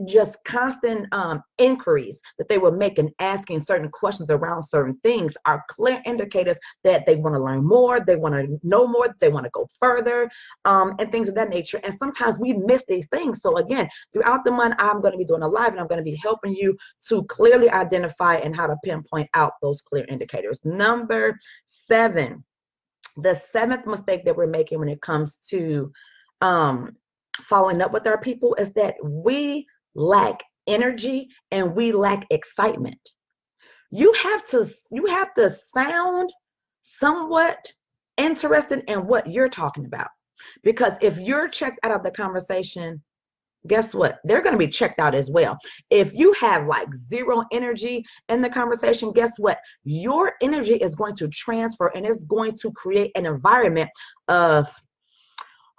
just 0.07 0.37
constant 0.43 1.07
um, 1.13 1.41
inquiries 1.57 2.21
that 2.37 2.47
they 2.49 2.57
were 2.57 2.71
making, 2.71 3.11
asking 3.19 3.59
certain 3.59 3.89
questions 3.89 4.29
around 4.29 4.63
certain 4.63 4.97
things 5.03 5.33
are 5.45 5.63
clear 5.69 6.01
indicators 6.05 6.57
that 6.83 7.05
they 7.05 7.15
want 7.15 7.35
to 7.35 7.43
learn 7.43 7.65
more, 7.65 7.99
they 7.99 8.15
want 8.15 8.35
to 8.35 8.59
know 8.63 8.87
more, 8.87 9.13
they 9.19 9.29
want 9.29 9.45
to 9.45 9.49
go 9.51 9.67
further, 9.79 10.29
um, 10.65 10.95
and 10.99 11.11
things 11.11 11.29
of 11.29 11.35
that 11.35 11.49
nature. 11.49 11.79
And 11.83 11.93
sometimes 11.93 12.39
we 12.39 12.53
miss 12.53 12.83
these 12.87 13.07
things. 13.07 13.41
So 13.41 13.57
again, 13.57 13.89
throughout 14.13 14.43
the 14.45 14.51
month, 14.51 14.75
I'm 14.79 15.01
going 15.01 15.13
to 15.13 15.17
be 15.17 15.25
doing 15.25 15.43
a 15.43 15.47
live 15.47 15.71
and 15.71 15.79
I'm 15.79 15.87
going 15.87 16.03
to 16.03 16.11
be 16.11 16.19
helping 16.21 16.55
you 16.55 16.77
to 17.07 17.23
clearly 17.25 17.69
identify 17.69 18.35
and 18.35 18.55
how 18.55 18.67
to 18.67 18.75
pinpoint 18.83 19.29
out 19.33 19.53
those 19.61 19.81
clear 19.81 20.05
indicators. 20.09 20.59
Number 20.63 21.37
seven, 21.65 22.43
the 23.17 23.33
seventh 23.33 23.85
mistake 23.85 24.25
that 24.25 24.35
we're 24.35 24.47
making 24.47 24.79
when 24.79 24.89
it 24.89 25.01
comes 25.01 25.37
to 25.49 25.91
um, 26.41 26.95
following 27.41 27.81
up 27.81 27.91
with 27.91 28.07
our 28.07 28.19
people 28.19 28.55
is 28.55 28.73
that 28.73 28.95
we 29.03 29.65
lack 29.95 30.39
energy 30.67 31.29
and 31.51 31.75
we 31.75 31.91
lack 31.91 32.25
excitement. 32.29 32.99
You 33.91 34.13
have 34.13 34.45
to 34.49 34.67
you 34.91 35.05
have 35.07 35.33
to 35.35 35.49
sound 35.49 36.31
somewhat 36.81 37.71
interested 38.17 38.83
in 38.87 39.07
what 39.07 39.31
you're 39.31 39.49
talking 39.49 39.85
about. 39.85 40.07
Because 40.63 40.97
if 41.01 41.19
you're 41.19 41.47
checked 41.47 41.79
out 41.83 41.91
of 41.91 42.03
the 42.03 42.11
conversation, 42.11 43.01
guess 43.67 43.93
what? 43.93 44.19
They're 44.23 44.41
going 44.41 44.53
to 44.53 44.59
be 44.59 44.67
checked 44.67 44.99
out 44.99 45.15
as 45.15 45.29
well. 45.31 45.57
If 45.89 46.13
you 46.13 46.33
have 46.33 46.67
like 46.67 46.93
zero 46.93 47.43
energy 47.51 48.05
in 48.29 48.41
the 48.41 48.49
conversation, 48.49 49.11
guess 49.11 49.33
what? 49.37 49.59
Your 49.83 50.33
energy 50.41 50.75
is 50.75 50.95
going 50.95 51.15
to 51.15 51.27
transfer 51.29 51.87
and 51.95 52.05
it's 52.05 52.23
going 52.25 52.55
to 52.57 52.71
create 52.73 53.11
an 53.15 53.25
environment 53.25 53.89
of 54.27 54.67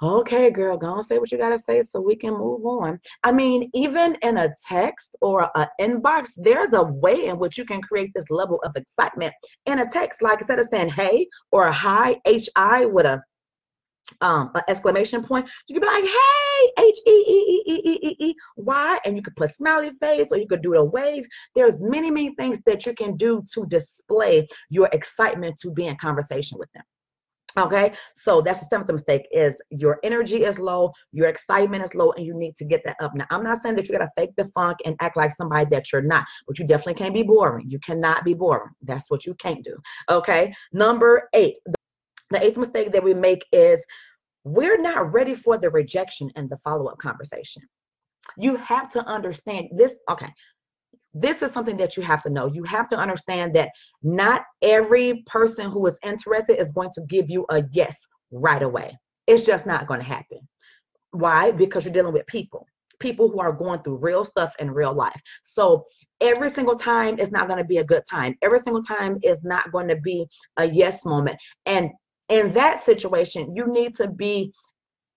okay, 0.02 0.50
girl, 0.50 0.76
go 0.76 0.96
and 0.96 1.06
say 1.06 1.18
what 1.18 1.32
you 1.32 1.38
got 1.38 1.50
to 1.50 1.58
say 1.58 1.82
so 1.82 2.00
we 2.00 2.16
can 2.16 2.34
move 2.34 2.64
on. 2.64 3.00
I 3.24 3.32
mean, 3.32 3.70
even 3.74 4.16
in 4.22 4.38
a 4.38 4.54
text 4.66 5.16
or 5.20 5.50
an 5.54 5.68
inbox, 5.80 6.32
there's 6.36 6.72
a 6.72 6.82
way 6.82 7.26
in 7.26 7.38
which 7.38 7.56
you 7.56 7.64
can 7.64 7.80
create 7.80 8.12
this 8.14 8.30
level 8.30 8.60
of 8.62 8.76
excitement 8.76 9.34
in 9.64 9.80
a 9.80 9.88
text. 9.88 10.22
Like 10.22 10.38
instead 10.38 10.58
of 10.58 10.68
saying 10.68 10.90
hey 10.90 11.28
or 11.50 11.66
a 11.66 11.72
hi, 11.72 12.20
H 12.26 12.48
I 12.56 12.84
with 12.86 13.06
a 13.06 13.22
um 14.20 14.50
an 14.54 14.62
exclamation 14.68 15.22
point, 15.24 15.48
you 15.66 15.74
could 15.74 15.82
be 15.82 15.88
like, 15.88 16.04
hey, 16.04 16.84
H 16.84 16.98
E 17.06 17.10
E 17.10 17.62
E 17.66 17.82
E 17.84 17.98
E 18.02 18.16
E 18.20 18.34
Y, 18.56 18.98
and 19.04 19.16
you 19.16 19.22
could 19.22 19.36
put 19.36 19.54
smiley 19.54 19.90
face 19.92 20.28
or 20.30 20.36
you 20.36 20.46
could 20.46 20.62
do 20.62 20.74
a 20.74 20.84
wave. 20.84 21.26
There's 21.54 21.82
many, 21.82 22.10
many 22.10 22.34
things 22.34 22.58
that 22.66 22.86
you 22.86 22.94
can 22.94 23.16
do 23.16 23.42
to 23.54 23.66
display 23.66 24.46
your 24.68 24.88
excitement 24.92 25.58
to 25.60 25.70
be 25.70 25.86
in 25.86 25.96
conversation 25.96 26.58
with 26.58 26.70
them. 26.72 26.84
Okay, 27.58 27.94
so 28.14 28.42
that's 28.42 28.60
the 28.60 28.66
seventh 28.66 28.92
mistake 28.92 29.26
is 29.32 29.60
your 29.70 29.98
energy 30.04 30.44
is 30.44 30.58
low, 30.58 30.92
your 31.12 31.28
excitement 31.28 31.82
is 31.82 31.94
low, 31.94 32.12
and 32.12 32.26
you 32.26 32.34
need 32.34 32.54
to 32.56 32.64
get 32.64 32.82
that 32.84 32.96
up. 33.00 33.14
Now, 33.14 33.24
I'm 33.30 33.42
not 33.42 33.62
saying 33.62 33.76
that 33.76 33.88
you 33.88 33.96
gotta 33.96 34.10
fake 34.14 34.32
the 34.36 34.44
funk 34.46 34.78
and 34.84 34.94
act 35.00 35.16
like 35.16 35.34
somebody 35.34 35.66
that 35.70 35.90
you're 35.90 36.02
not, 36.02 36.26
but 36.46 36.58
you 36.58 36.66
definitely 36.66 36.94
can't 36.94 37.14
be 37.14 37.22
boring. 37.22 37.70
You 37.70 37.78
cannot 37.78 38.24
be 38.24 38.34
boring. 38.34 38.72
That's 38.82 39.10
what 39.10 39.24
you 39.24 39.34
can't 39.34 39.64
do. 39.64 39.76
Okay, 40.10 40.54
number 40.72 41.30
eight, 41.32 41.56
the 42.30 42.44
eighth 42.44 42.58
mistake 42.58 42.92
that 42.92 43.02
we 43.02 43.14
make 43.14 43.44
is 43.52 43.82
we're 44.44 44.80
not 44.80 45.12
ready 45.12 45.34
for 45.34 45.56
the 45.56 45.70
rejection 45.70 46.30
and 46.36 46.50
the 46.50 46.58
follow-up 46.58 46.98
conversation. 46.98 47.62
You 48.36 48.56
have 48.56 48.90
to 48.90 49.04
understand 49.06 49.68
this. 49.72 49.94
Okay, 50.10 50.28
this 51.18 51.42
is 51.42 51.50
something 51.50 51.76
that 51.78 51.96
you 51.96 52.02
have 52.02 52.22
to 52.22 52.30
know. 52.30 52.46
You 52.46 52.62
have 52.64 52.88
to 52.90 52.98
understand 52.98 53.54
that 53.56 53.70
not 54.02 54.42
every 54.62 55.22
person 55.26 55.70
who 55.70 55.86
is 55.86 55.98
interested 56.04 56.60
is 56.60 56.72
going 56.72 56.90
to 56.94 57.02
give 57.08 57.30
you 57.30 57.46
a 57.50 57.64
yes 57.72 58.06
right 58.30 58.62
away. 58.62 58.96
It's 59.26 59.44
just 59.44 59.66
not 59.66 59.86
going 59.86 60.00
to 60.00 60.06
happen. 60.06 60.38
Why? 61.12 61.50
Because 61.50 61.84
you're 61.84 61.94
dealing 61.94 62.12
with 62.12 62.26
people, 62.26 62.66
people 63.00 63.30
who 63.30 63.40
are 63.40 63.52
going 63.52 63.82
through 63.82 63.96
real 63.96 64.24
stuff 64.24 64.52
in 64.58 64.70
real 64.70 64.92
life. 64.92 65.20
So 65.42 65.86
every 66.20 66.50
single 66.50 66.76
time 66.76 67.18
is 67.18 67.30
not 67.32 67.48
going 67.48 67.58
to 67.58 67.64
be 67.64 67.78
a 67.78 67.84
good 67.84 68.02
time. 68.08 68.34
Every 68.42 68.60
single 68.60 68.82
time 68.82 69.18
is 69.22 69.42
not 69.42 69.72
going 69.72 69.88
to 69.88 69.96
be 69.96 70.26
a 70.58 70.66
yes 70.66 71.04
moment. 71.04 71.38
And 71.64 71.90
in 72.28 72.52
that 72.52 72.80
situation, 72.80 73.54
you 73.56 73.66
need 73.66 73.94
to 73.96 74.08
be, 74.08 74.52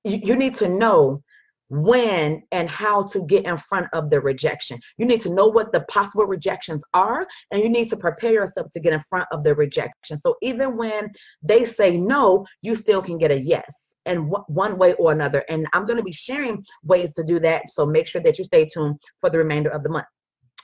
you, 0.06 0.36
need 0.36 0.56
to 0.56 0.69
know 0.69 1.21
when 1.69 2.41
and 2.51 2.69
how 2.69 3.03
to 3.03 3.25
get 3.25 3.45
in 3.45 3.58
front 3.58 3.88
of 3.93 4.10
the 4.10 4.19
rejection. 4.19 4.79
You 4.97 5.05
need 5.05 5.21
to 5.21 5.34
know 5.34 5.47
what 5.47 5.71
the 5.71 5.82
possible 5.82 6.25
rejections 6.25 6.84
are, 6.93 7.27
and 7.51 7.62
you 7.62 7.69
need 7.69 7.89
to 7.89 7.97
prepare 7.97 8.34
yourself 8.34 8.69
to 8.71 8.79
get 8.79 8.93
in 8.93 8.99
front 9.01 9.27
of 9.32 9.43
the 9.43 9.55
rejection. 9.55 10.17
So 10.17 10.36
even 10.41 10.77
when 10.77 11.12
they 11.41 11.65
say 11.65 11.97
no, 11.97 12.45
you 12.62 12.75
still 12.75 13.01
can 13.01 13.17
get 13.17 13.32
a 13.32 13.39
yes 13.39 13.95
and 14.05 14.32
one 14.47 14.77
way 14.77 14.93
or 14.93 15.12
another. 15.12 15.43
And 15.49 15.67
I'm 15.73 15.86
going 15.86 15.97
to 15.97 16.03
be 16.03 16.12
sharing 16.12 16.63
ways 16.84 17.13
to 17.13 17.23
do 17.23 17.39
that. 17.39 17.69
So 17.69 17.86
make 17.86 18.08
sure 18.08 18.21
that 18.21 18.38
you 18.38 18.43
stay 18.43 18.65
tuned 18.65 18.95
for 19.21 19.29
the 19.29 19.38
remainder 19.38 19.69
of 19.69 19.84
the 19.84 19.89
month 19.89 20.08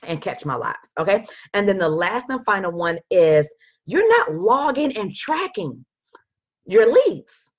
and 0.04 0.22
catch 0.22 0.46
my 0.46 0.56
lives. 0.56 0.90
Okay. 1.00 1.26
And 1.54 1.68
then 1.68 1.78
the 1.78 1.90
last 1.90 2.26
and 2.30 2.44
final 2.44 2.72
one 2.72 2.98
is 3.12 3.48
you're 3.86 4.08
not 4.10 4.34
logging 4.34 4.98
and 4.98 5.14
tracking 5.14 5.86
your 6.66 6.92
leads 6.92 7.54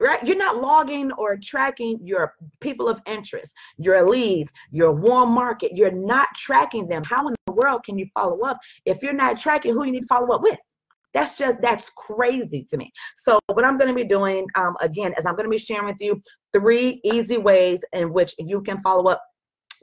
right? 0.00 0.24
You're 0.26 0.36
not 0.36 0.60
logging 0.60 1.12
or 1.12 1.36
tracking 1.36 1.98
your 2.02 2.34
people 2.60 2.88
of 2.88 3.00
interest, 3.06 3.52
your 3.78 4.08
leads, 4.08 4.52
your 4.70 4.92
warm 4.92 5.30
market. 5.30 5.72
You're 5.74 5.90
not 5.92 6.28
tracking 6.36 6.88
them. 6.88 7.04
How 7.04 7.28
in 7.28 7.34
the 7.46 7.52
world 7.52 7.84
can 7.84 7.98
you 7.98 8.06
follow 8.14 8.40
up 8.40 8.58
if 8.84 9.02
you're 9.02 9.12
not 9.12 9.38
tracking 9.38 9.72
who 9.72 9.84
you 9.84 9.92
need 9.92 10.00
to 10.00 10.06
follow 10.06 10.34
up 10.34 10.42
with? 10.42 10.58
That's 11.12 11.38
just 11.38 11.60
that's 11.62 11.90
crazy 11.90 12.66
to 12.70 12.76
me. 12.76 12.92
So 13.16 13.38
what 13.46 13.64
I'm 13.64 13.78
going 13.78 13.88
to 13.88 13.94
be 13.94 14.06
doing 14.06 14.46
um, 14.56 14.74
again 14.80 15.14
is 15.16 15.26
I'm 15.26 15.36
going 15.36 15.44
to 15.44 15.50
be 15.50 15.58
sharing 15.58 15.86
with 15.86 16.00
you 16.00 16.20
three 16.52 17.00
easy 17.04 17.38
ways 17.38 17.84
in 17.92 18.12
which 18.12 18.34
you 18.38 18.62
can 18.62 18.78
follow 18.78 19.10
up, 19.10 19.22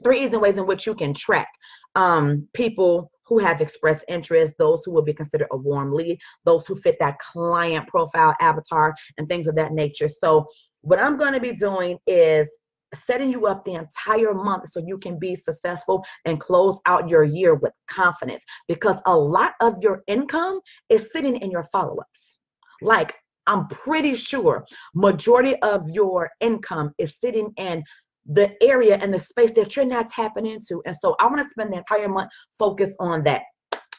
three 0.04 0.24
easy 0.26 0.36
ways 0.36 0.58
in 0.58 0.66
which 0.66 0.86
you 0.86 0.94
can 0.94 1.14
track 1.14 1.48
um, 1.94 2.48
people 2.52 3.10
who 3.26 3.38
have 3.38 3.60
expressed 3.60 4.04
interest, 4.08 4.54
those 4.58 4.82
who 4.84 4.92
will 4.92 5.02
be 5.02 5.14
considered 5.14 5.48
a 5.52 5.56
warm 5.56 5.92
lead, 5.92 6.18
those 6.44 6.66
who 6.66 6.76
fit 6.76 6.96
that 7.00 7.18
client 7.18 7.86
profile 7.88 8.34
avatar, 8.40 8.94
and 9.18 9.28
things 9.28 9.46
of 9.46 9.54
that 9.56 9.72
nature. 9.72 10.08
So, 10.08 10.46
what 10.82 10.98
I'm 10.98 11.16
going 11.16 11.32
to 11.32 11.40
be 11.40 11.54
doing 11.54 11.96
is 12.08 12.50
setting 12.94 13.30
you 13.30 13.46
up 13.46 13.64
the 13.64 13.74
entire 13.74 14.34
month 14.34 14.68
so 14.68 14.80
you 14.84 14.98
can 14.98 15.18
be 15.18 15.34
successful 15.34 16.04
and 16.24 16.40
close 16.40 16.78
out 16.86 17.08
your 17.08 17.24
year 17.24 17.54
with 17.54 17.72
confidence 17.88 18.42
because 18.68 18.96
a 19.06 19.16
lot 19.16 19.54
of 19.60 19.76
your 19.80 20.02
income 20.06 20.60
is 20.88 21.10
sitting 21.12 21.36
in 21.36 21.50
your 21.50 21.64
follow-ups 21.72 22.38
like 22.82 23.14
i'm 23.46 23.66
pretty 23.68 24.14
sure 24.14 24.64
majority 24.94 25.56
of 25.62 25.88
your 25.90 26.30
income 26.40 26.92
is 26.98 27.18
sitting 27.18 27.50
in 27.56 27.82
the 28.26 28.52
area 28.62 28.96
and 28.96 29.12
the 29.12 29.18
space 29.18 29.50
that 29.52 29.74
you're 29.74 29.84
not 29.84 30.08
tapping 30.08 30.46
into. 30.46 30.82
And 30.86 30.94
so 30.94 31.16
I 31.20 31.26
want 31.26 31.38
to 31.38 31.48
spend 31.48 31.72
the 31.72 31.78
entire 31.78 32.08
month 32.08 32.30
focused 32.58 32.96
on 33.00 33.22
that. 33.24 33.42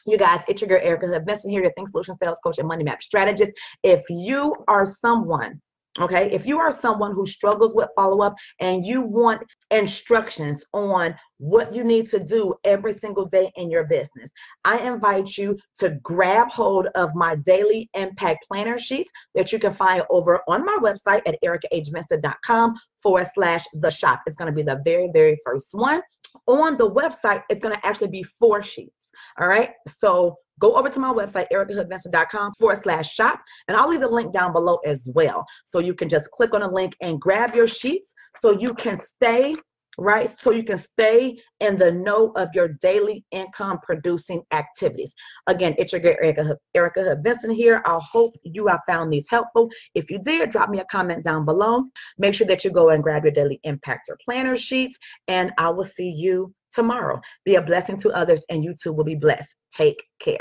You 0.06 0.18
guys, 0.18 0.42
it's 0.48 0.60
your 0.60 0.68
girl 0.68 0.80
Erica 0.82 1.20
Benson 1.20 1.50
here, 1.50 1.62
your 1.62 1.72
Think 1.72 1.88
Solution 1.88 2.16
Sales 2.18 2.38
Coach 2.44 2.58
and 2.58 2.68
Money 2.68 2.84
Map 2.84 3.02
Strategist. 3.02 3.52
If 3.82 4.02
you 4.10 4.54
are 4.68 4.84
someone 4.84 5.60
Okay, 6.00 6.28
if 6.32 6.44
you 6.44 6.58
are 6.58 6.72
someone 6.72 7.12
who 7.14 7.24
struggles 7.24 7.72
with 7.72 7.88
follow 7.94 8.20
up 8.20 8.34
and 8.58 8.84
you 8.84 9.00
want 9.00 9.42
instructions 9.70 10.64
on 10.72 11.14
what 11.38 11.72
you 11.72 11.84
need 11.84 12.08
to 12.08 12.18
do 12.18 12.52
every 12.64 12.92
single 12.92 13.26
day 13.26 13.52
in 13.54 13.70
your 13.70 13.84
business, 13.84 14.28
I 14.64 14.78
invite 14.78 15.38
you 15.38 15.56
to 15.78 15.90
grab 16.02 16.50
hold 16.50 16.88
of 16.96 17.14
my 17.14 17.36
daily 17.36 17.88
impact 17.94 18.46
planner 18.48 18.76
sheets 18.76 19.10
that 19.36 19.52
you 19.52 19.60
can 19.60 19.72
find 19.72 20.02
over 20.10 20.40
on 20.48 20.64
my 20.64 20.78
website 20.82 21.22
at 21.26 21.38
ericahbenson.com 21.44 22.74
forward 23.00 23.28
slash 23.32 23.64
the 23.74 23.90
shop. 23.90 24.22
It's 24.26 24.36
going 24.36 24.50
to 24.50 24.56
be 24.56 24.64
the 24.64 24.80
very, 24.84 25.10
very 25.12 25.38
first 25.44 25.68
one. 25.74 26.02
On 26.48 26.76
the 26.76 26.90
website, 26.90 27.44
it's 27.48 27.60
going 27.60 27.76
to 27.76 27.86
actually 27.86 28.08
be 28.08 28.24
four 28.24 28.64
sheets. 28.64 29.12
All 29.38 29.46
right, 29.46 29.70
so 29.86 30.36
go 30.60 30.74
over 30.74 30.88
to 30.88 31.00
my 31.00 31.12
website, 31.12 31.46
ericahoodbenson.com 31.52 32.52
forward 32.52 32.78
slash 32.78 33.12
shop, 33.12 33.40
and 33.68 33.76
I'll 33.76 33.88
leave 33.88 34.00
the 34.00 34.08
link 34.08 34.32
down 34.32 34.52
below 34.52 34.78
as 34.84 35.08
well. 35.14 35.44
So 35.64 35.78
you 35.78 35.94
can 35.94 36.08
just 36.08 36.30
click 36.30 36.54
on 36.54 36.60
the 36.60 36.68
link 36.68 36.94
and 37.00 37.20
grab 37.20 37.54
your 37.54 37.66
sheets 37.66 38.14
so 38.38 38.52
you 38.52 38.74
can 38.74 38.96
stay 38.96 39.56
right? 39.98 40.28
So 40.28 40.50
you 40.50 40.64
can 40.64 40.76
stay 40.76 41.38
in 41.60 41.76
the 41.76 41.90
know 41.90 42.32
of 42.36 42.48
your 42.54 42.68
daily 42.68 43.24
income 43.30 43.78
producing 43.82 44.42
activities. 44.52 45.14
Again, 45.46 45.74
it's 45.78 45.92
your 45.92 46.00
girl 46.00 46.16
Erica, 46.20 46.56
Erica 46.74 47.02
Hood 47.02 47.22
Benson 47.22 47.50
here. 47.50 47.82
I 47.84 47.98
hope 48.02 48.34
you 48.42 48.66
have 48.66 48.80
found 48.86 49.12
these 49.12 49.28
helpful. 49.28 49.70
If 49.94 50.10
you 50.10 50.18
did, 50.18 50.50
drop 50.50 50.70
me 50.70 50.80
a 50.80 50.84
comment 50.90 51.24
down 51.24 51.44
below. 51.44 51.84
Make 52.18 52.34
sure 52.34 52.46
that 52.46 52.64
you 52.64 52.70
go 52.70 52.90
and 52.90 53.02
grab 53.02 53.24
your 53.24 53.32
daily 53.32 53.60
impactor 53.66 54.16
planner 54.24 54.56
sheets, 54.56 54.96
and 55.28 55.52
I 55.58 55.70
will 55.70 55.84
see 55.84 56.08
you 56.08 56.52
tomorrow. 56.74 57.20
Be 57.44 57.54
a 57.54 57.62
blessing 57.62 57.96
to 57.98 58.10
others, 58.10 58.44
and 58.50 58.64
you 58.64 58.74
too 58.80 58.92
will 58.92 59.04
be 59.04 59.14
blessed. 59.14 59.54
Take 59.74 60.02
care. 60.20 60.40